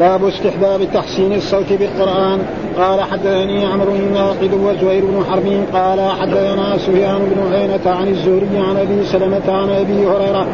[0.00, 2.38] باب استحباب تحسين الصوت بالقرآن.
[2.78, 5.64] قال حدثني عمرو بن ناقد وزهير بن حرب.
[5.72, 10.46] قال حدثنا سفيان بن عينة عن الزهري عن أبي سلمة عن أبي هريرة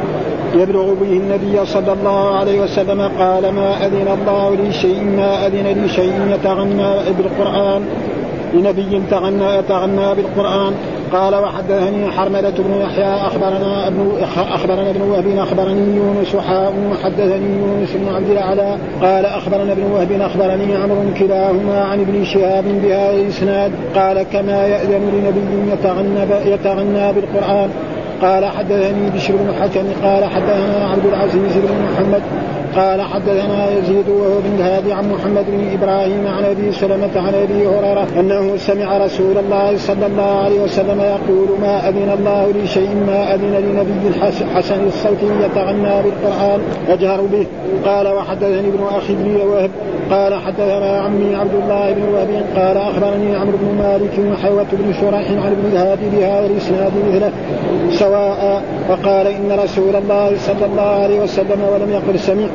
[0.55, 5.67] يبلغ به النبي صلى الله عليه وسلم قال ما أذن الله لي شيء ما أذن
[5.67, 7.83] لي شيء يتغنى بالقرآن
[8.55, 10.75] لنبي تغنى يتغنى بالقرآن.
[11.13, 16.73] قال وحدثني حرملة بن يحيى أخبرنا ابن أخبرنا ابن وهب أخبرني يونس حاء
[17.05, 22.65] حدثني يونس بن عبد الأعلى قال أخبرنا ابن وهب أخبرني عمرو كلاهما عن ابن شهاب
[22.65, 27.71] بهذا الإسناد قال كما يأذن لنبي يتغنى يتغنى بالقرآن
[28.23, 32.23] قال حدثني بشر بن حكم قال حدثنا عبد العزيز بن محمد.
[32.77, 37.67] قال حدثنا يزيد وهو بن الهادي عن محمد بن إبراهيم عن أبي سلمة عن أبي
[37.67, 43.35] هريرة أنه سمع رسول الله صلى الله عليه وسلم يقول ما أذن الله لشيء ما
[43.35, 44.21] أذن لنبي
[44.55, 47.47] حسن الصوت يتغنى بالقرآن يجهر به.
[47.85, 49.71] قال وحدثني ابن أخي بن وهب.
[50.11, 52.29] قال حدثنا عمي عبد الله بن وهب.
[52.57, 57.33] قال أخبرني عمرو بن مالك وحيوة بن شريح عن ابن الهادي بهذا الإسناد مثله.
[57.93, 62.47] سواء وقال إن رسول الله صلى الله عليه وسلم ولم يقل سمع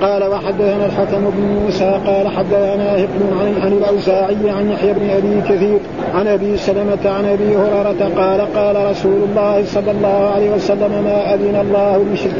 [0.00, 5.40] قال وحدثنا الحكم بن موسى قال حدثنا هبل عن عن الأوزاعي عن يحيى بن أبي
[5.48, 5.78] كثير
[6.14, 11.34] عن أبي سلمة عن أبي هريرة قال قال رسول الله صلى الله عليه وسلم ما
[11.34, 12.32] أذن الله لشيء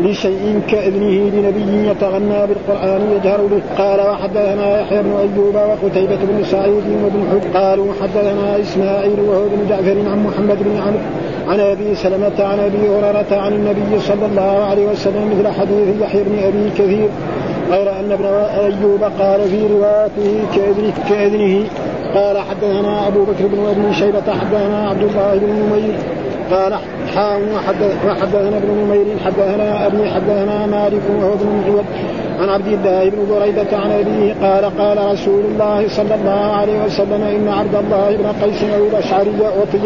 [0.00, 3.84] لشيء كإذنه لنبي يتغنى بالقرآن يجهر به.
[3.84, 7.56] قال وحدثنا يحيى بن أيوب وقتيبة بن سعيد وابن حب.
[7.56, 11.00] قالوا حدثنا إسماعيل وهو بن جعفر عن محمد بن عمرو
[11.48, 16.22] عن أبي سلمة عن أبي هريرة عن النبي صلى الله عليه وسلم مثل حديث يحيى
[16.24, 17.08] بن أبي كثير
[17.70, 21.66] غير أن ابن أيوب قال في روايته كاذنه, كأذنه
[22.14, 25.94] قال حدثنا أبو بكر بن أبي شيبة حدثنا عبد الله بن نمير
[26.50, 26.74] قال
[27.14, 27.40] حاء
[28.06, 31.62] وحدثنا ابن نمير حدثنا أبي حدثنا مالك وهو ابن
[32.40, 37.22] عن عبد الله بن بريدة عن أبيه قال قال رسول الله صلى الله عليه وسلم
[37.22, 39.78] إن عبد الله بن قيس أو الأشعري أعطي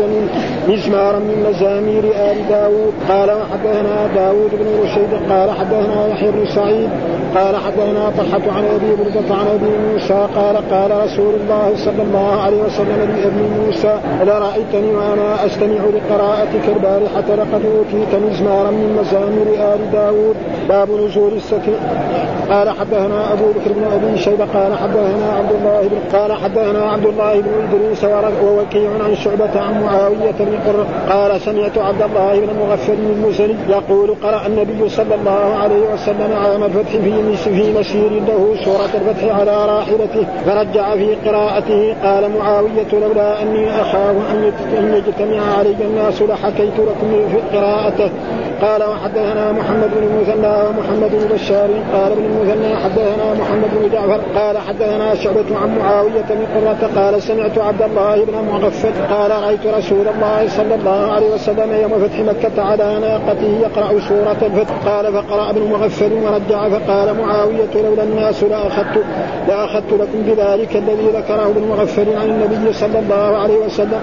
[0.68, 2.92] مزمارا من مزامير آل داود.
[3.08, 6.88] قال وحدثنا داود بن رشيد قال حدثنا يحيى بن سعيد
[7.36, 12.40] قال حدثنا طلحة عن أبي بردة عن أبي موسى قال قال رسول الله صلى الله
[12.40, 19.74] عليه وسلم لأبي موسى ألا رأيتني وأنا أستمع لقراءتك البارحة لقد أوتيت مزمارا من مزامير
[19.74, 20.36] آل داود.
[20.68, 21.78] باب نزول السكينة
[22.50, 27.06] قال حدثنا أبو بكر بن أبي شيبة قال حدثنا عبد الله بن قال حدثنا عبد
[27.06, 28.04] الله بن إدريس
[28.44, 34.14] ووكيع عن شعبة عن معاوية بن قر قال سمعت عبد الله بن مغفل المزني يقول
[34.22, 39.66] قرأ النبي صلى الله عليه وسلم عام الفتح في في مسير له سورة الفتح على
[39.66, 44.16] راحلته فرجع في قراءته قال معاوية لولا أني أخاف
[44.78, 48.10] أن يجتمع علي الناس لحكيت لكم في قراءته.
[48.62, 54.20] قال وحدثنا محمد بن المثنى ومحمد بن بشار قال ابن المثنى حدثنا محمد بن جعفر
[54.34, 59.66] قال حدثنا شعبة عن معاوية بن قرة قال سمعت عبد الله بن مغفل قال رأيت
[59.66, 64.74] رسول الله صلى الله عليه وسلم يوم فتح مكة على ناقته يقرأ سورة الفتح.
[64.86, 69.04] قال فقرأ ابن مغفل ورجع فقال معاوية لولا الناس لأخذت
[69.48, 74.00] لأخذت لكم بذلك الذي ذكره ابن مغفل عن النبي صلى الله عليه وسلم.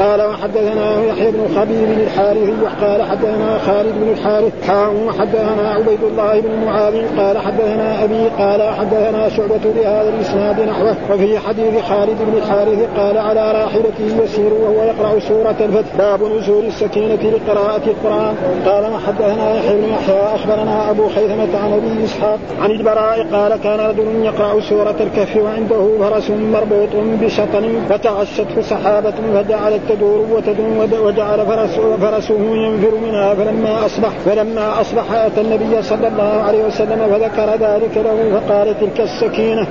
[0.00, 6.40] قال وحدثنا يحيى بن خبيب الحارثي قال حدثنا خالد بن الحارث حاء وحدثنا عبيد الله
[6.40, 10.96] بن معاذ قال حدثنا أبي قال حدثنا شعبة بهذا الإسناد نحوه.
[11.10, 15.96] وفي حديث خالد بن الحارث قال على راحلته يسير وهو يقرأ سورة الفتح.
[15.98, 18.34] باب نزول السكينة لقراءة القرآن.
[18.66, 23.80] قال وحدثنا يحيى بن يحيى أخبرنا أبو خيثمة عن أبي إسحاق عن البراء قال كان
[23.80, 26.88] رجل يقرأ سورة الكهف وعنده فرس مربوط
[27.20, 35.12] بشطن فتغشته سحابة فجعلت تدور وتدور وجعل فرسه, فرسه ينفر منها فلما اصبح فلما أصبح
[35.12, 39.66] اتى النبي صلى الله عليه وسلم فذكر ذلك له فقال تلك السكينه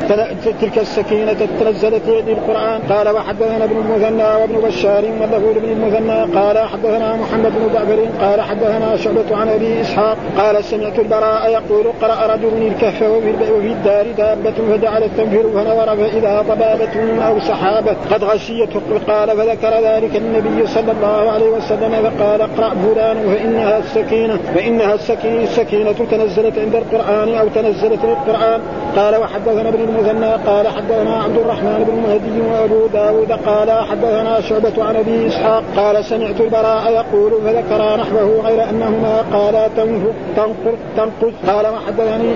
[0.61, 2.79] تلك السكينة تنزلت يدي القرآن.
[2.89, 6.39] قال وحدثنا ابن المثنى وابن بشار واللفظ ابن المثنى.
[6.39, 7.99] قال حدثنا محمد بن جعفر.
[8.21, 10.17] قال حدثنا شعبة عن أبي إسحاق.
[10.37, 17.25] قال سمعت البراء يقول قرأ رجل الكهف وفي الدار دابة فجعلت تنفر فنظر فإذا ضبابة
[17.27, 17.95] أو سحابة.
[18.11, 24.39] قد غشيته قال فذكر ذلك النبي صلى الله عليه وسلم فقال اقرأ فلان فإنها السكينة
[24.55, 28.61] فإنها السكينة السكينة تنزلت عند القرآن أو تنزلت للقرآن.
[28.95, 34.83] قال وحدثنا ابن المثنى قال حدثنا عبد الرحمن بن مهدي وأبو داود قال حدثنا شعبة
[34.83, 41.65] عن أبي إسحاق قال سمعت البراء يقول فذكر نحوه غير أنهما قالا تنقر تنقص قال
[41.65, 42.35] وحدثني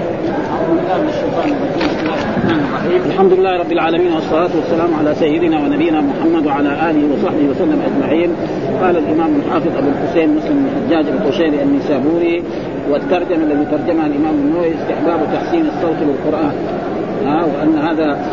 [2.44, 8.30] الحمد لله رب العالمين والصلاة والسلام على سيدنا ونبينا محمد وعلى آله وصحبه وسلم أجمعين.
[8.82, 12.44] قال الإمام الحافظ أبو الحسين مسلم بن الحجاج القشيري النسابوري
[12.90, 16.54] والترجمة الذي ترجمها الإمام النووي استحباب تحسين الصوت بالقرآن
[17.64, 18.26] ان هذا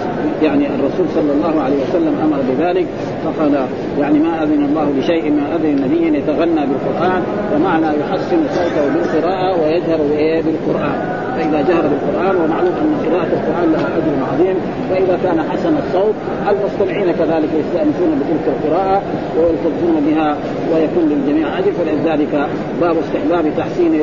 [0.43, 2.87] يعني الرسول صلى الله عليه وسلم أمر بذلك
[3.25, 3.67] فقال
[3.99, 7.23] يعني ما أذن الله لشيء ما أذن نبي يتغنى بالقرآن
[7.55, 9.99] ومعنى يحسن صوته بالقراءة ويجهر
[10.45, 11.21] بالقرآن.
[11.37, 14.57] فإذا جهر بالقرآن ومعلوم أن قراءة القرآن لها أجر عظيم
[14.91, 16.15] وإذا كان حسن الصوت
[16.51, 19.03] المستمعين كذلك يستأنسون بتلك القراءة
[19.39, 20.37] ويلتزمون بها
[20.75, 22.49] ويكون للجميع أجر فلذلك
[22.81, 24.03] باب استحباب تحسين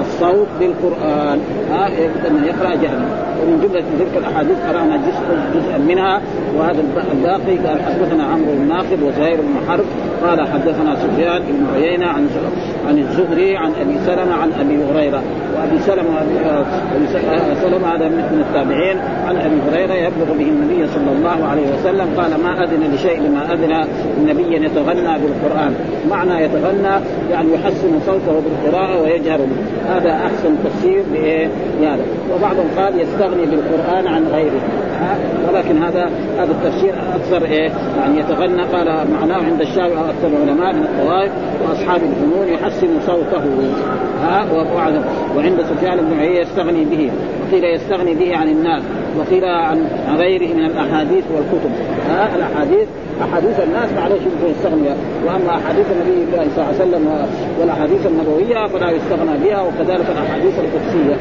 [0.00, 1.38] الصوت بالقرآن.
[1.70, 1.88] ها
[2.28, 3.06] انه يقرأ جهرا.
[3.42, 6.20] ومن جملة تلك الأحاديث قرأنا جزء جزءا منها
[6.56, 6.80] وهذا
[7.12, 9.84] الباقي قال حدثنا عمرو بن ناقد وزهير بن حرب.
[10.24, 12.28] قال حدثنا سفيان بن عيينة عن
[12.88, 15.22] عن الزهري عن أبي سلمة عن أبي هريرة.
[15.56, 18.98] وأبي سلمة أبي سلمة هذا من التابعين.
[19.28, 23.52] عن أبي هريرة يبلغ به النبي صلى الله عليه وسلم قال ما اذن لشيء لما
[23.52, 23.86] اذن
[24.18, 25.74] النبي يتغنى بالقرآن.
[26.10, 26.94] معنى يتغنى
[27.30, 29.94] يعني يحسن صوته بالقراءة ويجهر به.
[29.94, 31.02] هذا أحسن تفسير
[31.80, 32.04] لهذا.
[32.34, 34.60] وبعضهم قال يستغني بالقرآن عن غيره.
[35.48, 40.82] ولكن هذا هذا التفسير أكثر إيه يعني يتغنى قال معناه عند الشافعي وأكثر العلماء من
[40.82, 41.32] الطوائف
[41.62, 43.44] وأصحاب الفنون يحسن صوته.
[44.22, 44.46] ها
[45.36, 47.10] وعند سفيان بن عيينة يستغني به.
[47.42, 48.82] وقيل يستغني به عن الناس.
[49.18, 49.86] وقيل عن
[50.16, 51.70] غيره من الأحاديث والكتب.
[52.08, 52.88] ها الاحاديث
[53.22, 54.88] أحاديث الناس معلش يمكن يستغني
[55.26, 57.26] وأما أحاديث النبي صلى الله عليه وسلم
[57.60, 61.16] والأحاديث النبوية فلا يستغنى بها وكذلك الأحاديث القدسية.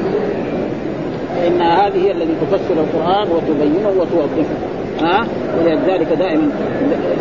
[1.35, 4.55] فإن هذه هي التي تفسر القرآن وتبينه وتوضحه.
[5.01, 5.27] ها؟
[5.59, 6.49] ولذلك دائما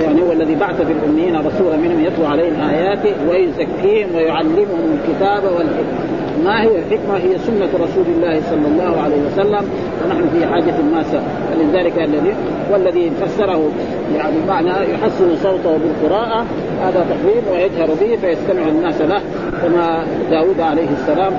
[0.03, 6.23] يعني هو الذي بعث في الأميين رسولا منهم يتلو عليهم آياته ويزكيهم ويعلمهم الكتاب والحكمة.
[6.45, 9.69] ما هي الحكمة؟ هي سنة رسول الله صلى الله عليه وسلم
[10.05, 12.35] ونحن في حاجة ماسه فلذلك الذي
[12.73, 13.71] والذي فسره
[14.17, 16.47] يعني معنى يحسن صوته بالقراءة
[16.83, 19.21] هذا تقريب ويجهر به فيستمع الناس له.
[19.63, 21.33] كما داود عليه السلام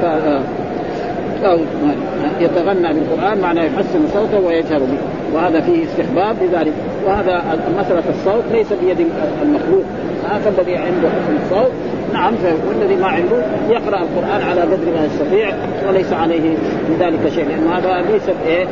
[2.39, 4.97] يتغنى بالقرآن معناه يحسن صوته ويجهر به.
[5.33, 6.73] وهذا فيه استحباب لذلك.
[7.05, 7.43] وهذا
[7.79, 9.07] مسألة الصوت ليس بيد
[9.41, 9.83] المخلوق.
[10.29, 11.71] هذا الذي عنده حسن الصوت؟
[12.13, 12.33] نعم
[12.67, 13.37] والذي ما عنده
[13.69, 15.49] يقرأ القرآن على قدر ما يستطيع
[15.87, 16.49] وليس عليه
[16.89, 18.65] من ذلك شيء لأن هذا ليس إيه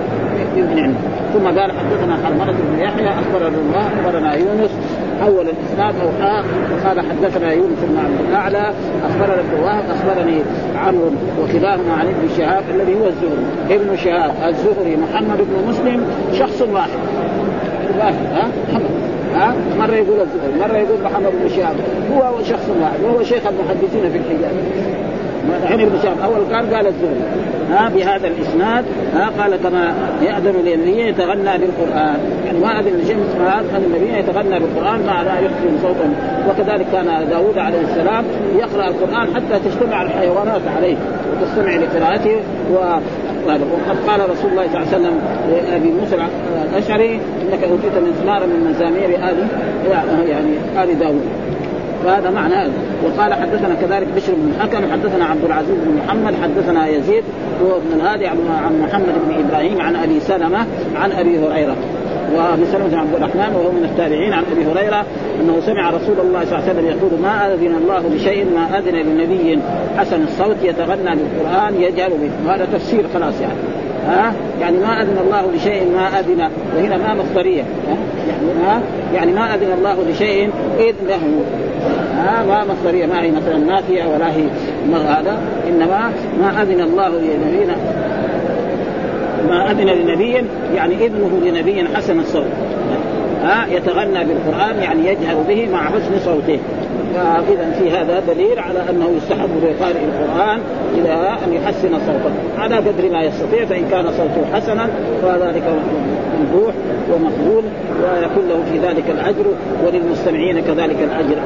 [0.56, 1.00] من عنده.
[1.34, 4.72] ثم قال حدثنا حرمله بن يحيى أخبرنا الله أخبرنا يونس
[5.21, 6.07] حول الاسناد أو
[6.88, 8.73] قال حدثنا يونس بن عبد الأعلى
[9.09, 10.41] أخبرنا ابن وهب أخبرني
[10.75, 13.75] عمرو وكلاهما عن ابن شهاب الذي هو الزهري.
[13.75, 17.00] ابن شهاب الزهري محمد بن مسلم شخص واحد.
[18.00, 18.91] واحد ها؟ محمد.
[19.35, 21.75] ها؟ مرة يقول الزهري مرة يقول محمد بن شهاب.
[22.13, 24.56] هو شخص واحد وهو شيخ المحدثين في الحجاز.
[25.63, 27.21] الحين ابن شهاب أول كان قال الزهري
[27.71, 32.19] ها بهذا الإسناد ها قال كما يأذن للنبي يتغنى بالقرآن.
[32.45, 36.13] يعني ما أذن لشيء ان النبي يتغنى بالقرآن ما لا يحسن صوتا.
[36.49, 40.95] وكذلك كان داوود عليه السلام يقرأ القرآن حتى تجتمع الحيوانات عليه
[41.41, 42.35] وتستمع لقراءته.
[42.73, 42.99] و
[43.47, 46.15] وقد قال رسول الله صلى الله عليه وسلم لأبي موسى
[46.71, 49.47] الأشعري إنك أوتيت من ثمار من مزامير آل
[50.29, 51.21] يعني آل داوود
[52.03, 52.69] فهذا معنى
[53.06, 57.24] وقال حدثنا كذلك بشر بن الحكم حدثنا عبد العزيز بن محمد حدثنا يزيد
[57.63, 58.38] هو ابن الهادي عن
[58.88, 60.65] محمد بن إبراهيم عن أبي سلمة
[60.95, 61.75] عن أبي هريرة.
[62.36, 65.06] وأبي سلمة عبد الرحمن وهو من التابعين عن أبي هريرة
[65.42, 68.95] أنه سمع رسول الله صلى الله عليه وسلم يقول ما أذن الله بشيء ما أذن
[68.95, 69.59] لنبي
[69.98, 72.48] حسن الصوت يتغنى بالقرآن يجهل به.
[72.48, 73.59] وهذا تفسير خلاص يعني.
[74.07, 76.50] ها؟ يعني ما أذن الله لشيء ما أذن.
[76.75, 77.63] وهنا ما مصدرية.
[78.29, 78.81] يعني ها؟
[79.13, 81.43] يعني ما أذن الله لشيء اذنه
[82.22, 84.44] ها ما مصدرية ما هي مثلا نافيه ولا هي
[84.94, 85.38] هذا
[85.70, 86.12] إنما
[86.42, 87.75] ما أذن الله لنبينا
[89.50, 90.44] ما أذن لنبي
[90.75, 92.46] يعني إذنه لنبي حسن الصوت.
[93.44, 96.60] ها يتغنى بالقرآن يعني يجهر به مع حسن صوته.
[97.16, 100.60] فاذا في هذا دليل على أنه يستحب لقارئ القرآن
[100.98, 102.62] إلى أن يحسن صوته.
[102.62, 104.88] على قدر ما يستطيع فإن كان صوته حسنا
[105.22, 105.63] فذلك
[106.40, 106.74] ممدوح
[107.13, 107.63] ومقبول
[108.04, 109.46] ويكون له في ذلك الأجر
[109.86, 111.38] وللمستمعين كذلك الأجر.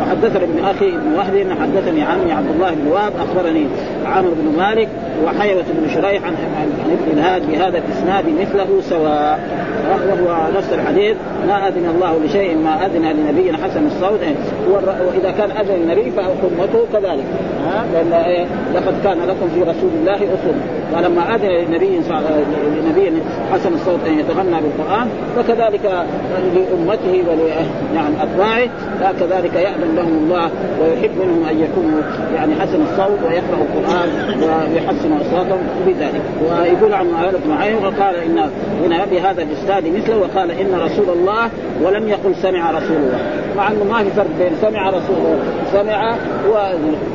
[0.00, 3.66] وحدثني ابن أخي ابن وهب حدثني عمي عبد الله بن وهب أخبرني
[4.06, 4.88] عمرو بن مالك
[5.24, 6.34] وحيوة بن شريح عن
[6.84, 9.40] عن ابن الهاد بهذا الإسناد مثله سواء
[9.88, 11.16] وهو نفس الحديث
[11.48, 14.20] ما أذن الله لشيء ما أذن لنبي حسن الصوت
[15.06, 17.24] وإذا كان أذن النبي فامته كذلك
[17.92, 20.54] لأن إيه؟ لقد كان لكم في رسول الله أسوة
[20.94, 22.00] ولما اذن لنبي
[22.80, 26.04] لنبي حسن الصوت أن يتغنى بالقرآن فكذلك
[26.54, 27.38] لأمته ول
[27.94, 28.68] يعني أتباعه
[29.20, 30.50] كذلك يأذن لهم الله
[30.80, 32.00] ويحب منهم أن يكونوا
[32.34, 34.08] يعني حسن الصوت ويقرأوا القرآن
[34.42, 36.22] ويحسن أصواتهم بذلك.
[36.42, 38.50] ويقول عن معاذ معين وقال ان
[38.84, 41.50] هنا بهذا الاسناد مثله وقال إن رسول الله
[41.82, 43.18] ولم يقل سمع رسول الله.
[43.56, 45.16] مع إنه ما في فرق بين سمع رسول
[45.72, 46.14] سمع
[46.50, 46.54] و...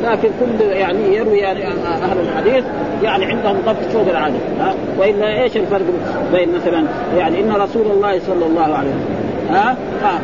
[0.03, 2.63] لكن كل يعني يروي أهل الحديث
[3.03, 4.35] يعني عندهم ضبط فوق العادة.
[4.59, 5.85] ها؟ وإلا إيش الفرق
[6.33, 6.83] بين مثلا
[7.17, 9.75] يعني إن رسول الله صلى الله عليه وسلم ها؟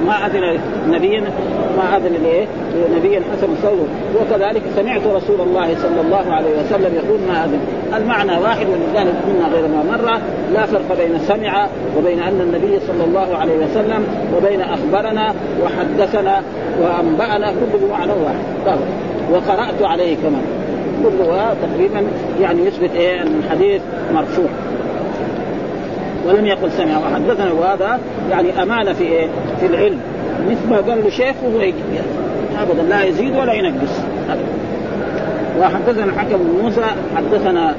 [0.07, 1.21] ما أذن نبيا
[1.77, 2.45] ما أذن لإيه؟
[2.97, 7.59] نبيا حسن الصوت وكذلك سمعت رسول الله صلى الله عليه وسلم يقول ما أذن.
[7.95, 10.21] المعنى واحد ولذلك قلنا غير ما مره
[10.53, 11.67] لا فرق بين سمع
[11.97, 14.07] وبين أن النبي صلى الله عليه وسلم
[14.37, 16.41] وبين أخبرنا وحدثنا
[16.81, 18.77] وأنبأنا كله بمعنى واحد.
[19.31, 20.56] وقرأت عليه كمان.
[21.03, 22.03] كلها تقريبا
[22.41, 23.81] يعني يثبت إيه أن الحديث
[24.13, 24.49] مرفوع.
[26.27, 27.99] ولم يقل سمع وحدثنا وهذا
[28.31, 29.27] يعني أمانة في إيه؟
[29.59, 29.99] في العلم.
[30.49, 31.71] مثل ما قال له شيخ وهو
[32.61, 34.01] ابدا لا يزيد ولا ينقص.
[35.61, 36.85] وحدثنا الحكم بن موسى
[37.15, 37.75] حدثنا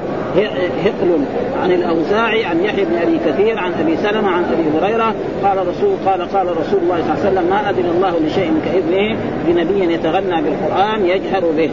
[0.85, 1.19] هقل
[1.63, 5.13] عن الأوزاعي عن يحيى بن أبي كثير عن أبي سلمة عن أبي هريرة.
[5.43, 9.17] قال رسول قال قال رسول الله صلى الله عليه وسلم ما اذن الله لشيء كإذنه
[9.47, 11.69] بنبي يتغنى بالقرآن يجهر به.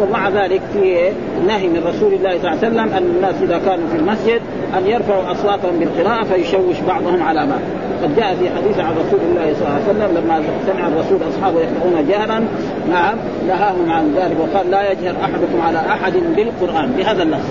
[0.00, 1.10] ومع ذلك في
[1.46, 4.40] نهي من رسول الله صلى الله عليه وسلم أن الناس إذا كانوا في المسجد
[4.78, 7.60] أن يرفعوا أصواتهم بالقراءة فيشوش بعضهم على بعض.
[8.02, 11.60] قد جاء في حديث عن رسول الله صلى الله عليه وسلم لما سمع الرسول أصحابه
[11.60, 12.44] يقرؤون جهرا
[12.90, 13.16] نعم
[13.48, 16.92] نهاهم عن ذلك وقال لا يجهر أحدكم على أحد بالقرآن.
[16.98, 17.50] بهذا اللفظ.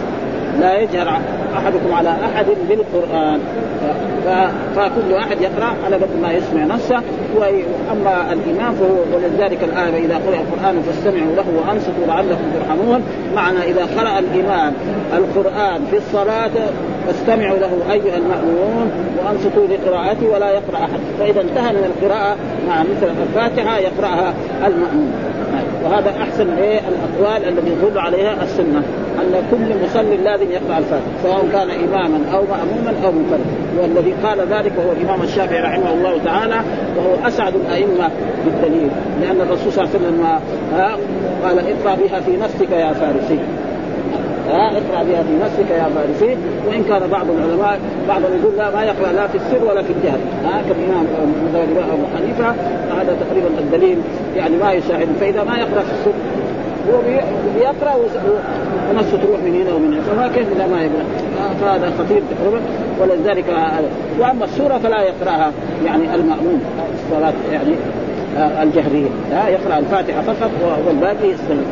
[0.59, 1.19] لا يجهر
[1.57, 3.39] أحدكم على أحد بالقرآن.
[4.75, 7.01] فكل واحد يقرأ على قد ما يسمع نفسه
[7.35, 13.03] واما الامام فهو ولذلك الآية إذا قرئ القرآن فاستمعوا له وأنصتوا لعلكم ترحمون.
[13.35, 14.73] معنى إذا قرأ الامام
[15.13, 16.51] القرآن في الصلاة
[17.07, 20.99] فاستمعوا له أيها المأمون وأنصتوا لقراءته ولا يقرأ أحد.
[21.19, 22.35] فإذا انتهى من القراءة
[22.67, 24.33] مع مثل الفاتحة يقرأها
[24.67, 25.13] المأمون.
[25.83, 28.83] وهذا أحسن إيه؟ الأقوال التي يدل عليها السنة.
[29.21, 33.64] أن كل مصلي لازم يقرأ الفاتحة سواء كان إماما أو مأموما أو منفردا.
[33.81, 36.55] والذي قال ذلك وهو الإمام الشافعي رحمه الله تعالى
[36.97, 38.09] وهو أسعد الأئمة
[38.45, 38.89] بالدليل
[39.21, 40.25] لأن الرسول صلى الله عليه وسلم
[41.43, 43.39] قال اقرأ بها في نفسك يا فارسي.
[44.49, 46.37] اقرأ بها في نفسك يا فارسي.
[46.67, 50.17] وإن كان بعض العلماء بعضهم يقول لا ما يقرأ لا في السر ولا في الجهر
[50.45, 51.05] ها كالإمام
[51.93, 52.49] أبو حنيفة
[53.01, 53.97] هذا تقريبا الدليل
[54.37, 55.07] يعني ما يساعد.
[55.19, 56.13] فإذا ما يقرأ في السر
[56.91, 56.97] هو
[57.55, 57.95] بيقرأ
[58.91, 60.01] ونفسه تروح من هنا ومن هنا.
[60.01, 61.05] فما كيف إذا ما يقرأ؟
[61.61, 62.59] فهذا خطير تقريبا.
[63.01, 63.45] ولذلك
[64.19, 65.51] وأما السورة فلا يقرأها
[65.85, 66.61] يعني المأمون
[66.93, 67.75] الصلاة يعني
[68.63, 69.09] الجهرية.
[69.31, 70.51] ها يقرأ الفاتحة فقط
[70.87, 71.63] والباقي يستمر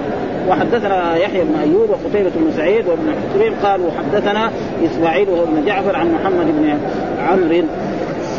[0.49, 4.51] وحدثنا يحيى بن أيوب وقتيبة بن سعيد وابن حكيم قالوا حدثنا
[4.85, 6.77] إسماعيل وهو بن جعفر عن محمد بن
[7.19, 7.63] عمرو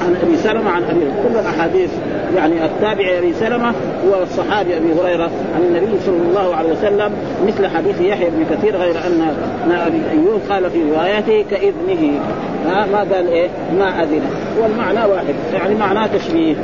[0.03, 1.91] عن أبي سلمة عن أبي كل الأحاديث
[2.37, 3.69] يعني التابع ابي سلمة
[4.07, 7.13] هو الصحابي أبي هريرة عن النبي صلى الله عليه وسلم
[7.47, 12.21] مثل حديث يحيى بن كثير غير أن أبي أيوب قال في روايته كإذنه.
[12.65, 14.23] ما قال إيه؟ ما اذن
[14.61, 15.35] والمعنى واحد.
[15.53, 16.55] يعني معناه تشبيه.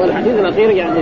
[0.00, 1.00] والحديث الأخير يعني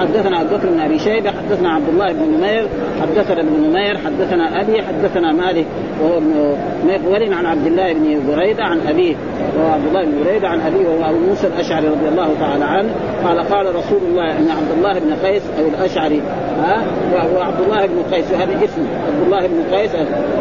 [0.00, 2.68] حدثنا أبو بكر بن أبي شيبة حدثنا عبد الله بن نمير
[3.02, 5.66] حدثنا ابن نمير حدثنا أبي حدثنا مالك
[6.02, 9.16] وهو ابن مقول عن عبد الله بن بريده عن أبيه
[9.56, 12.90] وهو عبد الله بن بريده عن أبيه وهو أبو موسى الأشعري رضي الله تعالى عنه
[13.24, 16.22] قال قال رسول الله إن عبد الله بن قيس أو الأشعري
[16.62, 16.82] ها
[17.14, 19.90] وهو عبد الله بن قيس وهذا اسم عبد الله بن قيس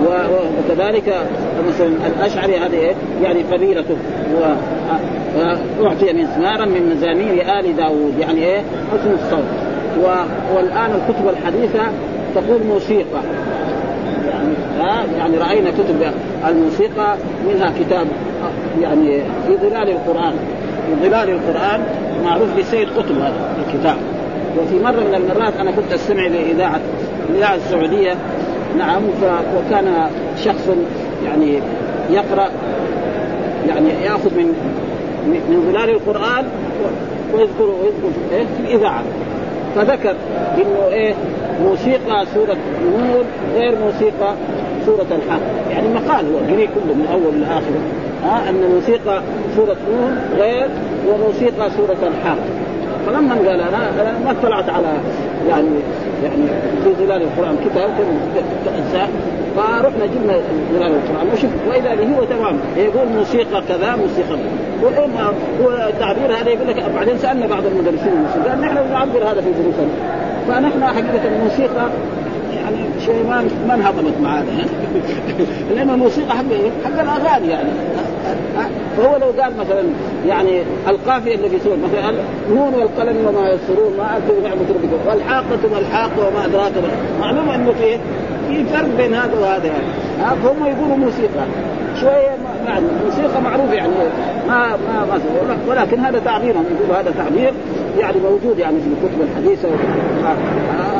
[0.05, 1.15] وكذلك
[1.67, 3.95] مثلا الأشعري هذه إيه؟ يعني قبيلته
[5.79, 8.13] وأعطي مسمارا من مزامير ال داوود.
[8.19, 9.43] يعني إيه؟ حسن الصوت.
[10.03, 10.07] و...
[10.55, 11.83] والآن الكتب الحديثة
[12.35, 13.21] تقول موسيقى.
[14.29, 16.11] يعني ها؟ يعني رأينا كتب
[16.47, 17.15] الموسيقى
[17.47, 18.07] منها كتاب
[18.81, 20.33] يعني في ظلال القرآن.
[20.87, 21.83] في ظلال القرآن
[22.25, 23.95] معروف بسيد قطب هذا الكتاب.
[24.57, 26.79] وفي مرة من المرات أنا كنت أستمع لإذاعة
[27.29, 28.15] الإذاعة السعودية.
[28.77, 29.23] نعم ف...
[29.57, 30.07] وكان
[30.43, 30.69] شخص
[31.25, 31.59] يعني
[32.09, 32.49] يقرأ
[33.67, 34.47] يعني ياخذ من
[35.25, 36.45] من ظلال القرآن
[37.33, 39.03] ويذكر ويذكر إيه في الإذاعة.
[39.75, 40.15] فذكر
[40.57, 41.13] إنه إيه؟
[41.63, 43.23] موسيقى سورة نور
[43.55, 44.35] غير موسيقى
[44.85, 45.71] سورة الحق.
[45.71, 47.75] يعني مقال هو قري كله من اول لاخر
[48.23, 49.21] ها؟ أن موسيقى
[49.55, 50.67] سورة نور غير
[51.07, 52.37] وموسيقى سورة الحق.
[53.07, 54.87] فلما قال أنا ما اطلعت على
[55.49, 55.67] يعني
[56.23, 56.43] يعني
[56.83, 57.89] في ظلال القرآن كتاب
[58.77, 59.09] اجزاء
[59.55, 60.33] فرحنا جبنا
[60.73, 62.59] ظلال القرآن وشفت واذا به هو تمام.
[62.77, 64.37] يقول موسيقى كذا موسيقى
[65.61, 69.51] هو التعبير هذا يقول لك بعدين سألنا بعض المدرسين الموسيقى قال نحن نعبر هذا في
[69.51, 69.91] دروسنا.
[70.47, 71.89] فنحن حقيقة الموسيقى
[72.55, 74.45] يعني شيء ما ما انهضمت معنا
[75.75, 76.45] لأن الموسيقى حق
[76.85, 77.69] حق الأغاني يعني.
[78.97, 79.83] فهو لو قال مثلا
[80.27, 82.11] يعني القافية اللي في سوره مثلا
[82.49, 86.71] نون والقلم وما يسرون ما أدري نعمه ربكم والحاقة ما الحاقه وما أدراك
[87.19, 87.97] معلوم أنه في
[88.51, 90.35] في فرق بين هذا وهذا يعني.
[90.43, 91.45] فهم يقولوا موسيقى.
[92.01, 93.91] شوية يعني الموسيقى معروف يعني
[94.47, 97.53] ما ما ما ولكن هذا تعبيرهم يقولوا هذا تعبير
[97.99, 99.69] يعني موجود يعني في الكتب الحديثة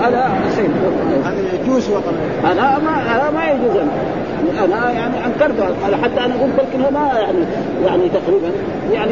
[0.01, 0.69] هذا شيء.
[1.25, 3.81] هذا يجوز وطن هذا ما هذا ما يجوز.
[4.65, 5.65] أنا يعني أنكرته.
[6.03, 7.37] حتى أنا قلت لكن ما يعني
[7.85, 8.51] يعني تقريبا
[8.93, 9.11] يعني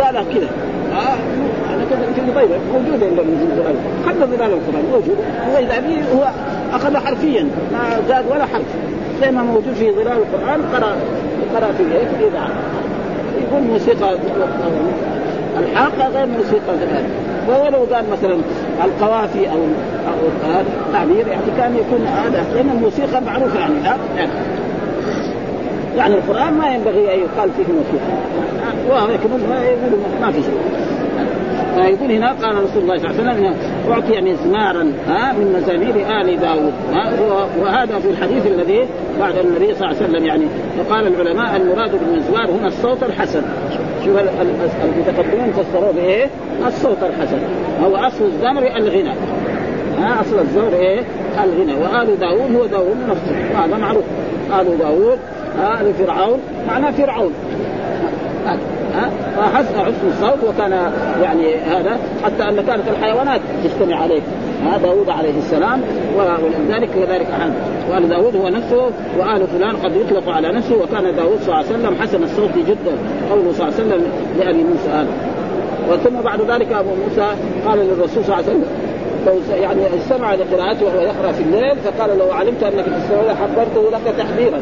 [0.00, 0.48] قالها كذا.
[0.92, 1.16] آه
[1.74, 3.20] أنا كنت في طيبه موجوده عند
[3.56, 3.76] ظلال
[4.06, 4.84] حتى ظلال القرآن.
[4.92, 5.16] موجود.
[5.54, 6.28] واذا به هو
[6.72, 7.42] أخذ حرفيا.
[7.72, 8.66] ما زاد ولا حرف.
[9.20, 10.92] زي ما موجود في ظلال القرآن قرا
[11.54, 12.50] قرأ في إيه في إذاعة.
[13.42, 14.16] يقول موسيقى.
[15.58, 17.04] الحاقه غير موسيقى ذلك
[17.48, 18.36] وهو لو قال مثلا
[18.84, 19.58] القوافي أو
[20.08, 23.98] أو هذا تعبير يعني كان يكون هذا لأن الموسيقى معروفة يعني ها؟
[25.96, 28.18] يعني القرآن ما ينبغي أن يقال فيه موسيقى.
[28.90, 29.40] وهو يقول
[30.20, 30.58] ما في شيء.
[31.82, 33.54] فيقول هنا قال رسول الله صلى الله عليه وسلم
[33.92, 36.72] أعطي مزمارا ها من مزامير آل داوود
[37.60, 38.86] وهذا في الحديث الذي
[39.20, 40.44] بعد النبي صلى الله عليه وسلم يعني.
[40.78, 43.42] وقال العلماء المراد بالمزمار هنا الصوت الحسن.
[44.04, 44.16] شوف
[44.84, 46.26] المتقدمين فسروه بإيه؟
[46.66, 47.38] الصوت الحسن.
[47.84, 49.12] هو أصل الزمر الغنى
[49.98, 51.00] ها أصل الزمر إيه؟
[51.44, 54.04] الغنى وآل داوود هو داوود نفسه هذا معروف.
[54.60, 55.18] آل داوود
[55.80, 57.32] ال فرعون معناه فرعون.
[59.38, 60.72] فحسن حسن الصوت وكان
[61.22, 64.20] يعني هذا حتى أن كانت الحيوانات تجتمع عليه.
[64.64, 65.80] ها داود عليه السلام
[66.16, 67.52] ولذلك كذلك أحد.
[67.90, 71.66] وآل داود هو نفسه وآل فلان قد يطلق على نفسه وكان داود صلى الله عليه
[71.66, 72.96] وسلم حسن الصوت جدا
[73.30, 74.02] قوله صلى الله عليه وسلم
[74.38, 75.08] لأبي موسى هذا.
[75.90, 77.26] وثم بعد ذلك أبو موسى
[77.66, 78.64] قال للرسول صلى الله عليه وسلم
[79.26, 84.14] لو يعني استمع لقراءته وهو يقرأ في الليل فقال لو علمت أنك تستمع حبرته لك
[84.18, 84.60] تحذيرا.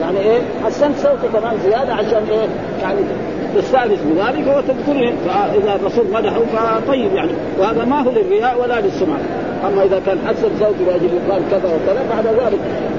[0.00, 2.48] يعني إيه؟ حسنت صوته كمان زيادة عشان إيه؟
[2.82, 3.00] يعني
[3.56, 6.40] تستانس بذلك وتذكره فإذا الرسول مدحه
[6.80, 7.32] فطيب يعني.
[7.58, 9.20] وهذا ما هو للرياء ولا للسمعه
[9.66, 12.58] أما إذا كان حسن صوته لأجل يقال كذا وكذا بعد ذلك.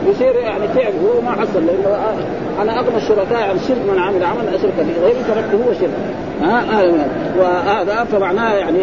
[0.10, 1.98] يصير يعني تعب هو ما حصل لأنه
[2.62, 5.90] أنا أغنى الشركاء عن شرك من عمل عمل أشرك به غيري تركته هو شرك.
[6.42, 6.84] ها؟
[7.40, 8.80] وهذا فمعناه يعني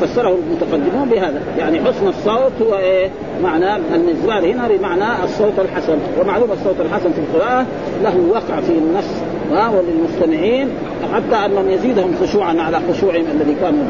[0.00, 1.40] فسره المتقدمون بهذا.
[1.58, 3.10] يعني حسن الصوت هو إيه؟
[3.42, 5.98] معنى المزمار هنا بمعنى الصوت الحسن.
[6.20, 7.66] ومعلوم الصوت الحسن في القراءة
[8.02, 10.68] له وقع في النفس وللمستمعين
[11.14, 13.84] حتى انهم يزيدهم خشوعا على خشوعهم الذي كانوا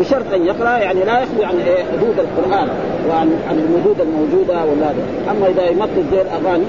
[0.00, 2.68] بشرط أن يقرأ يعني لا يخلو عن إيه حدود القرآن
[3.08, 4.90] وعن عن المدود الموجودة ولا
[5.30, 6.64] أما إذا يمطل زي الاغاني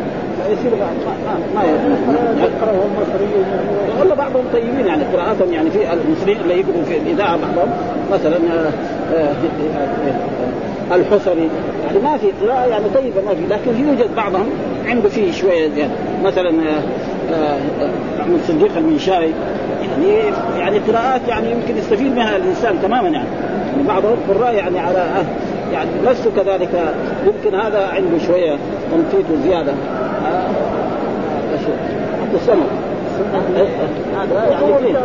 [0.47, 0.71] فيصير
[1.55, 1.63] ما
[2.43, 2.91] يقرأهم
[3.99, 7.73] والله بعضهم طيبين يعني قراءاتهم يعني في المسلمين اللي يقروا في الإذاعة بعضهم.
[8.11, 8.71] مثلا آه،
[9.15, 9.33] آه،
[10.91, 11.49] آه، الحصري.
[11.85, 13.41] يعني ما في قراءة يعني طيبة ما في.
[13.49, 14.49] لكن يوجد بعضهم
[14.85, 15.93] عنده فيه شوية زيادة.
[16.23, 16.51] مثلا
[18.21, 19.33] احمد صديق المنشاري
[19.81, 23.27] يعني يعني قراءات يعني يمكن يستفيد منها الإنسان تماما يعني,
[23.71, 25.05] يعني بعض القراء يعني على
[25.73, 26.69] يعني لست كذلك.
[27.25, 28.57] يمكن هذا عنده شوية
[28.91, 29.73] تنطيط وزيادة.
[32.21, 32.69] حتى السمك.
[34.17, 34.95] هذا يعني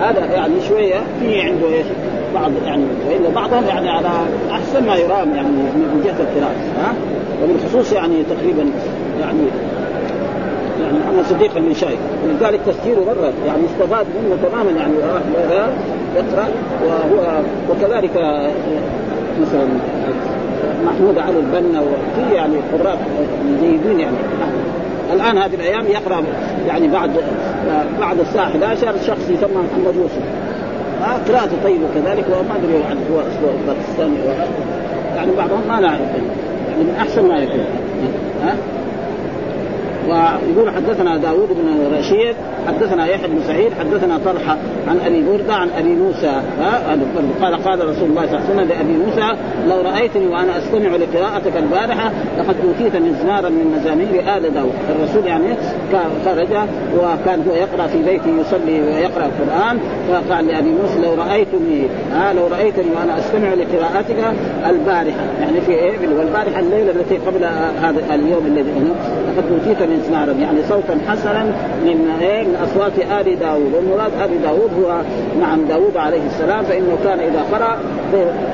[0.00, 1.86] هذا يعني شوية في عنده إيش؟
[2.34, 4.08] بعض يعني وإلا بعضهم يعني على
[4.50, 6.54] أحسن ما يرام يعني من جهة القراءة.
[6.78, 6.94] ها؟
[7.42, 8.70] وبالخصوص يعني تقريبا
[9.20, 9.38] يعني
[10.84, 14.94] يعني محمد صديق المنشاي ولذلك تسجيله مرة يعني استفاد منه تماما يعني
[16.16, 16.48] يقرأ
[16.86, 18.10] وهو وكذلك
[19.40, 19.66] مثلا
[20.84, 22.98] محمود علي البنا وفي يعني قراء
[23.60, 24.16] جيدين يعني.
[25.12, 26.22] الآن هذه الأيام يقرأ
[26.68, 27.10] يعني بعد
[28.00, 30.22] بعد الساعة 11 شخص يسمى محمد يوسف.
[31.28, 34.16] قراءته طيبة كذلك وما أدري يعني هو اسلوب باكستاني
[35.16, 37.64] يعني بعضهم ما نعرف يعني من أحسن ما يكون.
[38.44, 38.56] ها
[40.08, 42.36] ويقول حدثنا داوود بن رشيد
[42.68, 44.56] حدثنا يحيى بن سعيد حدثنا طلحة
[44.88, 46.40] عن أبي بردة عن أبي موسى
[47.42, 49.36] قال قال رسول الله صلى الله عليه وسلم لأبي موسى
[49.68, 54.72] لو رأيتني وأنا استمع لقراءتك البارحة لقد أوتيت مزمارا من مزامير آل داوود.
[54.90, 55.44] الرسول يعني
[56.24, 56.48] خرج
[56.98, 62.46] وكان هو يقرأ في بيته يصلي ويقرأ القرآن فقال لأبي موسى لو رأيتني آه لو
[62.46, 64.34] رأيتني وأنا استمع لقراءتك
[64.70, 65.24] البارحة.
[65.40, 67.44] يعني في إيه؟ والبارحة الليلة التي قبل
[67.82, 68.70] هذا اليوم الذي
[69.28, 71.44] لقد أوتيت مزمارا يعني صوتا حسنا
[71.84, 75.00] من إيه من اصوات آل داوود والمراد آل داوود هو
[75.40, 77.78] نعم داوود عليه السلام فإنه كان إذا قرأ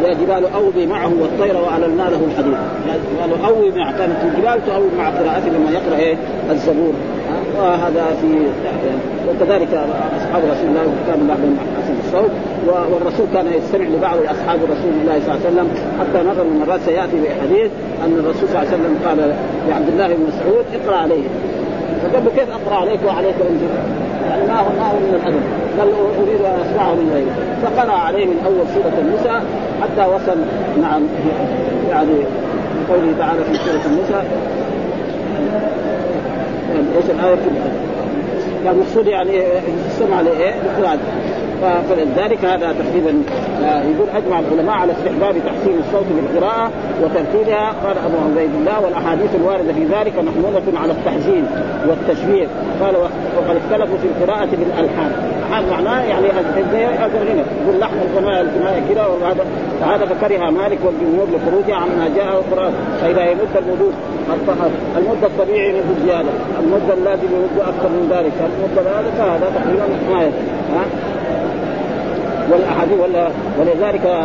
[0.05, 2.55] يا جبال اوبي معه والطير واعلنا له الحديد
[3.20, 6.16] قالوا اوي مع كانت الجبال تؤوي مع قراءته لما يقرأ إيه؟
[6.50, 6.92] الزبور.
[7.59, 8.47] وهذا في
[9.29, 9.75] وكذلك
[10.16, 12.31] أصحاب رسول الله كان بعضهم حسن الصوت
[12.93, 15.69] والرسول كان يستمع لبعض أصحاب رسول الله صلى الله عليه وسلم
[16.01, 17.71] حتى مره من المرات سياتي بحديث
[18.05, 19.19] أن الرسول صلى الله عليه وسلم قال
[19.69, 21.23] لعبد الله بن مسعود اقرأ عليه.
[22.03, 23.73] فقال له كيف أقرأ عليك وعليك انزل؟
[24.27, 25.43] يعني ما هو ما هو من الأدب.
[25.79, 25.88] قال
[26.23, 29.43] أريد أن أسمعه من غيره فقرأ عليه من أول سورة النساء
[29.83, 30.38] حتى وصل
[30.83, 31.03] نعم
[31.90, 32.16] يعني
[32.88, 34.25] قوله تعالى في سورة النساء
[36.96, 37.72] إيش الايه كلها؟
[38.72, 39.42] المقصود يعني
[39.90, 40.98] استمع لايه؟ لقراءة
[41.61, 43.23] فلذلك هذا تقريبا
[43.64, 46.70] آه، يقول اجمع العلماء على استحباب تحسين الصوت بالقراءة
[47.03, 51.46] وترتيلها قال أبو عبيد الله والأحاديث الواردة في ذلك محمولة على التحزين
[51.88, 52.49] والتشويق
[52.81, 52.96] قال
[53.37, 55.12] وقد اختلفوا في القراءة بالألحان.
[55.53, 56.27] هذا معناه يعني
[56.99, 59.44] هذا الغنى يقول لحن الغناء كذا وهذا
[59.81, 63.92] فهذا فكره مالك والجمهور لخروجها عما جاء القران فإذا يمد الوضوء
[64.96, 66.29] المده الطبيعي يمد زيادة
[66.61, 70.31] المده اللازم يمد أكثر من ذلك المده هذا فهذا تقريبا ما
[72.53, 73.29] والأحاديث ولا
[73.61, 74.25] ولذلك آه،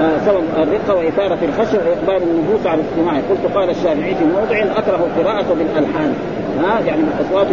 [0.00, 5.06] آه، سبب الرقة وإثارة الخشية وإقبال النفوس على الاستماع قلت قال الشافعي في موضع أكره
[5.06, 6.14] القراءة بالألحان.
[6.62, 7.46] ها يعني بالاصوات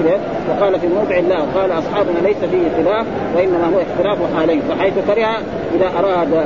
[0.50, 4.62] وقال في موضع لا قال أصحابنا ليس فيه خلاف وإنما هو اختلاف حالين.
[4.70, 5.28] فحيث كره
[5.76, 6.46] إذا أراد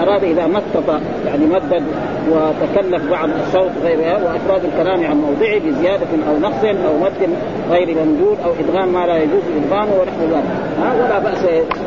[0.00, 1.82] أراد إذا مطط يعني مدد
[2.30, 7.30] وتكلف بعض الصوت غيرها وأفراد الكلام عن موضعه بزيادة أو نقص أو مد
[7.70, 10.67] غير ممدود أو إدغام ما لا يجوز إدغامه ونحو ذلك.
[10.78, 11.44] ولا بأس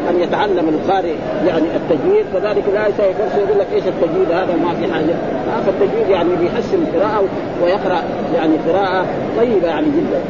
[0.10, 1.16] أن يتعلم القارئ
[1.48, 2.26] يعني التجويد.
[2.34, 2.88] كذلك لا
[3.38, 5.16] يقول لك إيش التجويد؟ هذا ما في حاجة.
[5.66, 7.24] فالتجويد يعني بيحسن القراءه
[7.64, 8.04] ويقرأ
[8.36, 9.06] يعني قراءة
[9.38, 10.22] طيبة يعني جدا.